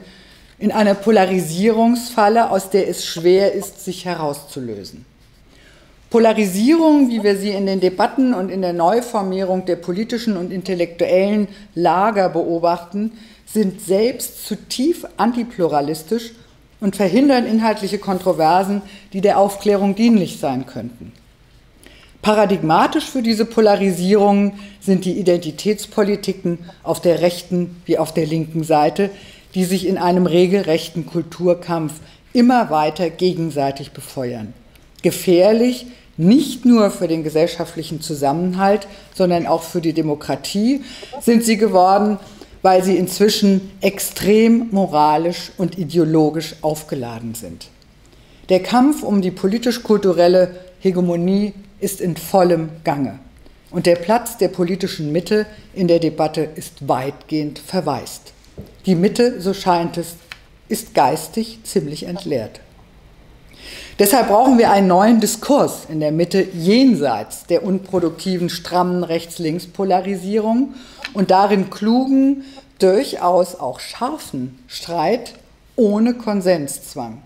in 0.58 0.72
einer 0.72 0.94
Polarisierungsfalle, 0.94 2.50
aus 2.50 2.70
der 2.70 2.88
es 2.88 3.06
schwer 3.06 3.52
ist, 3.52 3.84
sich 3.84 4.04
herauszulösen. 4.04 5.06
Polarisierung, 6.10 7.10
wie 7.10 7.22
wir 7.22 7.36
sie 7.36 7.50
in 7.50 7.66
den 7.66 7.78
Debatten 7.78 8.34
und 8.34 8.50
in 8.50 8.60
der 8.60 8.72
Neuformierung 8.72 9.66
der 9.66 9.76
politischen 9.76 10.36
und 10.36 10.50
intellektuellen 10.50 11.46
Lager 11.76 12.28
beobachten, 12.28 13.12
sind 13.46 13.80
selbst 13.80 14.48
zutiefst 14.48 15.06
antipluralistisch 15.16 16.32
und 16.80 16.96
verhindern 16.96 17.46
inhaltliche 17.46 17.98
Kontroversen, 17.98 18.82
die 19.12 19.20
der 19.20 19.38
Aufklärung 19.38 19.94
dienlich 19.94 20.40
sein 20.40 20.66
könnten. 20.66 21.12
Paradigmatisch 22.22 23.04
für 23.04 23.22
diese 23.22 23.44
Polarisierungen 23.44 24.54
sind 24.80 25.04
die 25.04 25.18
Identitätspolitiken 25.18 26.58
auf 26.82 27.00
der 27.00 27.20
rechten 27.20 27.80
wie 27.86 27.98
auf 27.98 28.12
der 28.12 28.26
linken 28.26 28.64
Seite, 28.64 29.10
die 29.54 29.64
sich 29.64 29.86
in 29.86 29.98
einem 29.98 30.26
regelrechten 30.26 31.06
Kulturkampf 31.06 31.94
immer 32.32 32.70
weiter 32.70 33.08
gegenseitig 33.10 33.92
befeuern. 33.92 34.52
Gefährlich 35.02 35.86
nicht 36.16 36.64
nur 36.64 36.90
für 36.90 37.06
den 37.08 37.22
gesellschaftlichen 37.22 38.00
Zusammenhalt, 38.00 38.88
sondern 39.14 39.46
auch 39.46 39.62
für 39.62 39.80
die 39.80 39.92
Demokratie 39.92 40.82
sind 41.20 41.44
sie 41.44 41.56
geworden, 41.56 42.18
weil 42.60 42.82
sie 42.82 42.96
inzwischen 42.96 43.70
extrem 43.80 44.68
moralisch 44.72 45.52
und 45.56 45.78
ideologisch 45.78 46.56
aufgeladen 46.60 47.34
sind. 47.34 47.68
Der 48.48 48.60
Kampf 48.60 49.04
um 49.04 49.22
die 49.22 49.30
politisch-kulturelle 49.30 50.56
Hegemonie 50.80 51.54
ist 51.80 52.00
in 52.00 52.16
vollem 52.16 52.70
Gange 52.84 53.18
und 53.70 53.86
der 53.86 53.96
Platz 53.96 54.38
der 54.38 54.48
politischen 54.48 55.12
Mitte 55.12 55.46
in 55.74 55.88
der 55.88 55.98
Debatte 55.98 56.42
ist 56.42 56.88
weitgehend 56.88 57.58
verwaist. 57.58 58.32
Die 58.86 58.94
Mitte, 58.94 59.40
so 59.40 59.52
scheint 59.54 59.96
es, 59.98 60.16
ist 60.68 60.94
geistig 60.94 61.60
ziemlich 61.64 62.04
entleert. 62.04 62.60
Deshalb 63.98 64.28
brauchen 64.28 64.58
wir 64.58 64.70
einen 64.70 64.86
neuen 64.86 65.20
Diskurs 65.20 65.86
in 65.88 66.00
der 66.00 66.12
Mitte 66.12 66.42
jenseits 66.54 67.46
der 67.46 67.64
unproduktiven, 67.64 68.48
strammen 68.48 69.02
Rechts-Links-Polarisierung 69.02 70.74
und 71.14 71.30
darin 71.30 71.68
klugen, 71.68 72.44
durchaus 72.78 73.56
auch 73.56 73.80
scharfen 73.80 74.62
Streit 74.68 75.34
ohne 75.74 76.14
Konsenszwang. 76.14 77.22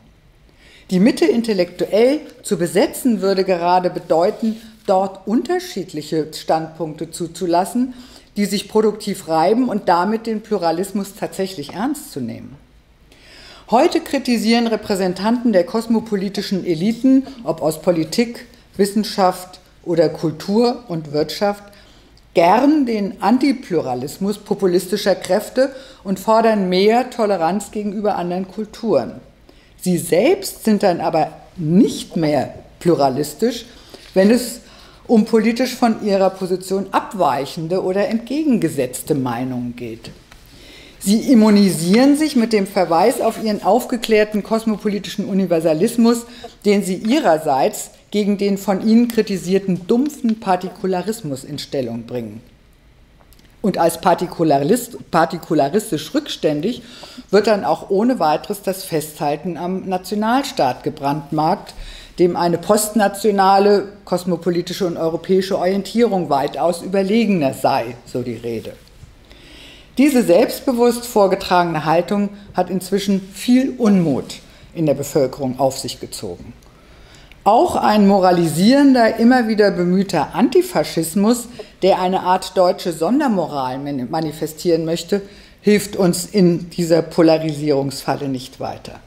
Die 0.93 1.01
Mitte 1.01 1.24
intellektuell 1.24 2.20
zu 2.43 2.59
besetzen 2.59 3.22
würde 3.22 3.45
gerade 3.45 3.88
bedeuten, 3.88 4.61
dort 4.86 5.26
unterschiedliche 5.26 6.26
Standpunkte 6.34 7.11
zuzulassen, 7.11 7.95
die 8.36 8.45
sich 8.45 8.68
produktiv 8.68 9.26
reiben 9.26 9.70
und 9.70 9.88
damit 9.88 10.26
den 10.26 10.43
Pluralismus 10.43 11.14
tatsächlich 11.18 11.72
ernst 11.72 12.12
zu 12.12 12.20
nehmen. 12.20 12.57
Heute 13.70 14.01
kritisieren 14.01 14.66
Repräsentanten 14.66 15.55
der 15.55 15.64
kosmopolitischen 15.64 16.62
Eliten, 16.66 17.26
ob 17.43 17.62
aus 17.62 17.80
Politik, 17.80 18.45
Wissenschaft 18.76 19.61
oder 19.84 20.11
Kultur 20.11 20.84
und 20.88 21.14
Wirtschaft, 21.14 21.64
gern 22.34 22.84
den 22.84 23.22
Antipluralismus 23.22 24.36
populistischer 24.36 25.14
Kräfte 25.14 25.74
und 26.05 26.20
fordern 26.20 26.68
mehr 26.68 27.09
Toleranz 27.09 27.70
gegenüber 27.70 28.16
anderen 28.16 28.47
Kulturen. 28.47 29.22
Sie 29.82 29.98
selbst 29.98 30.64
sind 30.64 30.84
dann 30.84 31.00
aber 31.00 31.32
nicht 31.56 32.16
mehr 32.16 32.54
pluralistisch, 32.78 33.66
wenn 34.14 34.30
es 34.30 34.60
um 35.08 35.24
politisch 35.24 35.74
von 35.74 36.06
ihrer 36.06 36.30
Position 36.30 36.86
abweichende 36.92 37.82
oder 37.82 38.08
entgegengesetzte 38.08 39.16
Meinungen 39.16 39.74
geht. 39.74 40.10
Sie 41.00 41.32
immunisieren 41.32 42.16
sich 42.16 42.36
mit 42.36 42.52
dem 42.52 42.68
Verweis 42.68 43.20
auf 43.20 43.42
ihren 43.42 43.64
aufgeklärten 43.64 44.44
kosmopolitischen 44.44 45.24
Universalismus, 45.24 46.26
den 46.64 46.84
sie 46.84 46.94
ihrerseits 46.94 47.90
gegen 48.12 48.38
den 48.38 48.58
von 48.58 48.86
ihnen 48.86 49.08
kritisierten 49.08 49.88
dumpfen 49.88 50.38
Partikularismus 50.38 51.42
in 51.42 51.58
Stellung 51.58 52.04
bringen. 52.04 52.40
Und 53.62 53.78
als 53.78 54.00
Partikularist, 54.00 55.10
partikularistisch 55.12 56.12
rückständig 56.14 56.82
wird 57.30 57.46
dann 57.46 57.64
auch 57.64 57.90
ohne 57.90 58.18
weiteres 58.18 58.62
das 58.62 58.82
Festhalten 58.82 59.56
am 59.56 59.88
Nationalstaat 59.88 60.82
gebrandmarkt, 60.82 61.74
dem 62.18 62.36
eine 62.36 62.58
postnationale, 62.58 63.88
kosmopolitische 64.04 64.86
und 64.86 64.96
europäische 64.96 65.56
Orientierung 65.56 66.28
weitaus 66.28 66.82
überlegener 66.82 67.54
sei, 67.54 67.96
so 68.04 68.22
die 68.22 68.34
Rede. 68.34 68.74
Diese 69.96 70.22
selbstbewusst 70.22 71.06
vorgetragene 71.06 71.84
Haltung 71.84 72.30
hat 72.54 72.68
inzwischen 72.68 73.20
viel 73.32 73.74
Unmut 73.78 74.40
in 74.74 74.86
der 74.86 74.94
Bevölkerung 74.94 75.58
auf 75.60 75.78
sich 75.78 76.00
gezogen. 76.00 76.52
Auch 77.45 77.74
ein 77.74 78.07
moralisierender, 78.07 79.16
immer 79.16 79.49
wieder 79.49 79.72
bemühter 79.72 80.32
Antifaschismus, 80.32 81.49
der 81.82 82.01
eine 82.01 82.20
Art 82.20 82.57
deutsche 82.57 82.93
Sondermoral 82.93 83.78
manifestieren 83.78 84.84
möchte, 84.84 85.22
hilft 85.61 85.97
uns 85.97 86.26
in 86.26 86.70
dieser 86.70 87.03
Polarisierungsfalle 87.03 88.28
nicht 88.28 88.61
weiter. 88.61 89.01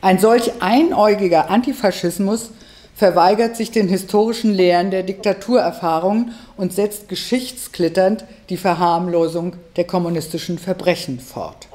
Ein 0.00 0.20
solch 0.20 0.62
einäugiger 0.62 1.50
Antifaschismus 1.50 2.50
verweigert 2.94 3.56
sich 3.56 3.72
den 3.72 3.88
historischen 3.88 4.54
Lehren 4.54 4.92
der 4.92 5.02
Diktaturerfahrung 5.02 6.30
und 6.56 6.72
setzt 6.72 7.08
geschichtsklitternd 7.08 8.24
die 8.48 8.58
Verharmlosung 8.58 9.56
der 9.74 9.84
kommunistischen 9.84 10.58
Verbrechen 10.58 11.18
fort. 11.18 11.66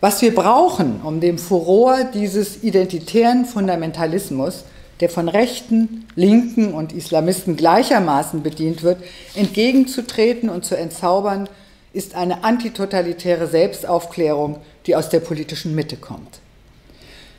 Was 0.00 0.22
wir 0.22 0.34
brauchen, 0.34 1.02
um 1.04 1.20
dem 1.20 1.36
Furor 1.36 2.04
dieses 2.04 2.62
identitären 2.62 3.44
Fundamentalismus, 3.44 4.64
der 5.00 5.10
von 5.10 5.28
Rechten, 5.28 6.06
Linken 6.14 6.72
und 6.72 6.94
Islamisten 6.94 7.54
gleichermaßen 7.54 8.42
bedient 8.42 8.82
wird, 8.82 9.02
entgegenzutreten 9.34 10.48
und 10.48 10.64
zu 10.64 10.74
entzaubern, 10.74 11.50
ist 11.92 12.14
eine 12.14 12.44
antitotalitäre 12.44 13.46
Selbstaufklärung, 13.46 14.56
die 14.86 14.96
aus 14.96 15.10
der 15.10 15.20
politischen 15.20 15.74
Mitte 15.74 15.96
kommt. 15.96 16.40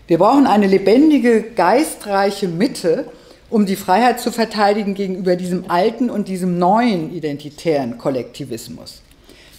Wir 0.05 0.19
brauchen 0.19 0.45
eine 0.45 0.67
lebendige, 0.67 1.41
geistreiche 1.41 2.47
Mitte, 2.47 3.05
um 3.49 3.65
die 3.65 3.75
Freiheit 3.75 4.19
zu 4.19 4.31
verteidigen 4.31 4.93
gegenüber 4.93 5.35
diesem 5.35 5.71
alten 5.71 6.11
und 6.11 6.27
diesem 6.27 6.59
neuen 6.59 7.11
identitären 7.11 7.97
Kollektivismus. 7.97 9.01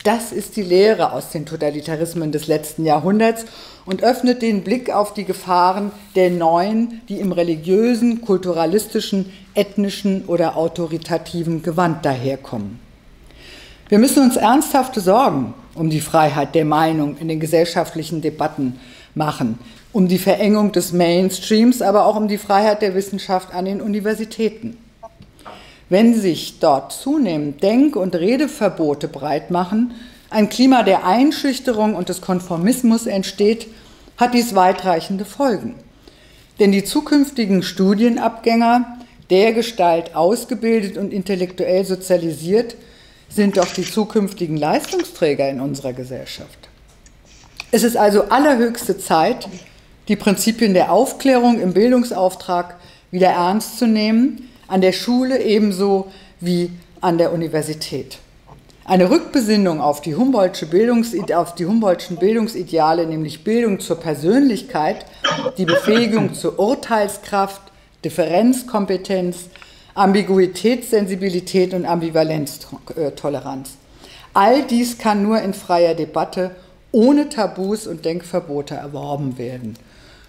Das 0.04 0.32
ist 0.32 0.56
die 0.56 0.62
Lehre 0.62 1.12
aus 1.12 1.30
den 1.30 1.46
Totalitarismen 1.46 2.32
des 2.32 2.48
letzten 2.48 2.84
Jahrhunderts 2.84 3.44
und 3.86 4.02
öffnet 4.02 4.42
den 4.42 4.64
Blick 4.64 4.90
auf 4.90 5.14
die 5.14 5.24
Gefahren 5.24 5.92
der 6.16 6.30
neuen, 6.30 7.02
die 7.08 7.20
im 7.20 7.30
religiösen, 7.30 8.20
kulturalistischen, 8.20 9.32
ethnischen 9.54 10.24
oder 10.26 10.56
autoritativen 10.56 11.62
Gewand 11.62 12.04
daherkommen. 12.04 12.80
Wir 13.88 13.98
müssen 13.98 14.24
uns 14.24 14.36
ernsthafte 14.36 15.00
Sorgen 15.00 15.54
um 15.74 15.88
die 15.88 16.00
Freiheit 16.00 16.54
der 16.54 16.64
Meinung 16.64 17.16
in 17.18 17.28
den 17.28 17.38
gesellschaftlichen 17.40 18.22
Debatten 18.22 18.78
machen. 19.14 19.58
um 19.92 20.08
die 20.08 20.18
Verengung 20.18 20.72
des 20.72 20.92
Mainstreams, 20.92 21.82
aber 21.82 22.06
auch 22.06 22.16
um 22.16 22.26
die 22.26 22.38
Freiheit 22.38 22.80
der 22.80 22.94
Wissenschaft 22.94 23.54
an 23.54 23.66
den 23.66 23.82
Universitäten. 23.82 24.78
Wenn 25.92 26.18
sich 26.18 26.58
dort 26.58 26.90
zunehmend 26.90 27.62
Denk- 27.62 27.96
und 27.96 28.14
Redeverbote 28.14 29.08
breit 29.08 29.50
machen, 29.50 29.92
ein 30.30 30.48
Klima 30.48 30.84
der 30.84 31.04
Einschüchterung 31.04 31.94
und 31.96 32.08
des 32.08 32.22
Konformismus 32.22 33.04
entsteht, 33.04 33.66
hat 34.16 34.32
dies 34.32 34.54
weitreichende 34.54 35.26
Folgen. 35.26 35.74
Denn 36.58 36.72
die 36.72 36.82
zukünftigen 36.82 37.62
Studienabgänger, 37.62 39.00
dergestalt 39.28 40.16
ausgebildet 40.16 40.96
und 40.96 41.12
intellektuell 41.12 41.84
sozialisiert, 41.84 42.74
sind 43.28 43.58
doch 43.58 43.68
die 43.68 43.84
zukünftigen 43.84 44.56
Leistungsträger 44.56 45.50
in 45.50 45.60
unserer 45.60 45.92
Gesellschaft. 45.92 46.70
Es 47.70 47.82
ist 47.82 47.98
also 47.98 48.30
allerhöchste 48.30 48.96
Zeit, 48.96 49.46
die 50.08 50.16
Prinzipien 50.16 50.72
der 50.72 50.90
Aufklärung 50.90 51.60
im 51.60 51.74
Bildungsauftrag 51.74 52.76
wieder 53.10 53.28
ernst 53.28 53.78
zu 53.78 53.86
nehmen, 53.86 54.48
an 54.72 54.80
der 54.80 54.92
Schule 54.92 55.42
ebenso 55.42 56.10
wie 56.40 56.70
an 57.02 57.18
der 57.18 57.34
Universität. 57.34 58.18
Eine 58.86 59.10
Rückbesinnung 59.10 59.82
auf 59.82 60.00
die, 60.00 60.14
Humboldtsche 60.14 60.64
Bildungs 60.64 61.14
auf 61.34 61.54
die 61.54 61.66
Humboldtschen 61.66 62.16
Bildungsideale, 62.16 63.06
nämlich 63.06 63.44
Bildung 63.44 63.80
zur 63.80 64.00
Persönlichkeit, 64.00 65.04
die 65.58 65.66
Befähigung 65.66 66.32
zur 66.32 66.58
Urteilskraft, 66.58 67.60
Differenzkompetenz, 68.02 69.50
Ambiguitätssensibilität 69.92 71.74
und 71.74 71.84
Ambivalenztoleranz. 71.84 73.72
All 74.32 74.62
dies 74.62 74.96
kann 74.96 75.22
nur 75.22 75.42
in 75.42 75.52
freier 75.52 75.94
Debatte 75.94 76.52
ohne 76.92 77.28
Tabus 77.28 77.86
und 77.86 78.06
Denkverbote 78.06 78.74
erworben 78.76 79.36
werden. 79.36 79.76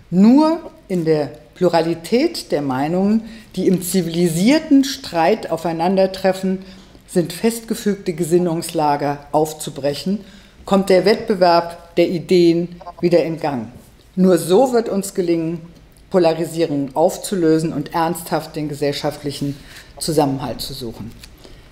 Nur 0.10 0.70
in 0.90 1.06
der 1.06 1.32
Pluralität 1.56 2.52
der 2.52 2.62
Meinungen, 2.62 3.24
die 3.56 3.68
im 3.68 3.82
zivilisierten 3.82 4.84
Streit 4.84 5.52
aufeinandertreffen, 5.52 6.60
sind 7.08 7.32
festgefügte 7.32 8.14
Gesinnungslager 8.14 9.28
aufzubrechen, 9.32 10.22
kommt 10.66 10.90
der 10.90 11.06
Wettbewerb 11.06 11.96
der 11.96 12.10
Ideen 12.10 12.80
wieder 13.02 13.24
in 13.24 13.40
Gang. 13.40 13.68
Nur 14.16 14.38
so 14.38 14.74
wird 14.74 14.90
uns 14.90 15.14
gelingen, 15.14 15.62
Polarisierung 16.10 16.96
aufzulösen 16.96 17.74
und 17.74 17.94
ernsthaft 17.94 18.56
den 18.56 18.70
gesellschaftlichen 18.70 19.58
Zusammenhalt 20.00 20.62
zu 20.62 20.74
suchen. 20.74 21.12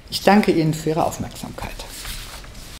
Ich 0.09 0.23
danke 0.23 0.51
Ihnen 0.51 0.73
für 0.73 0.89
Ihre 0.89 1.05
Aufmerksamkeit. 1.05 1.71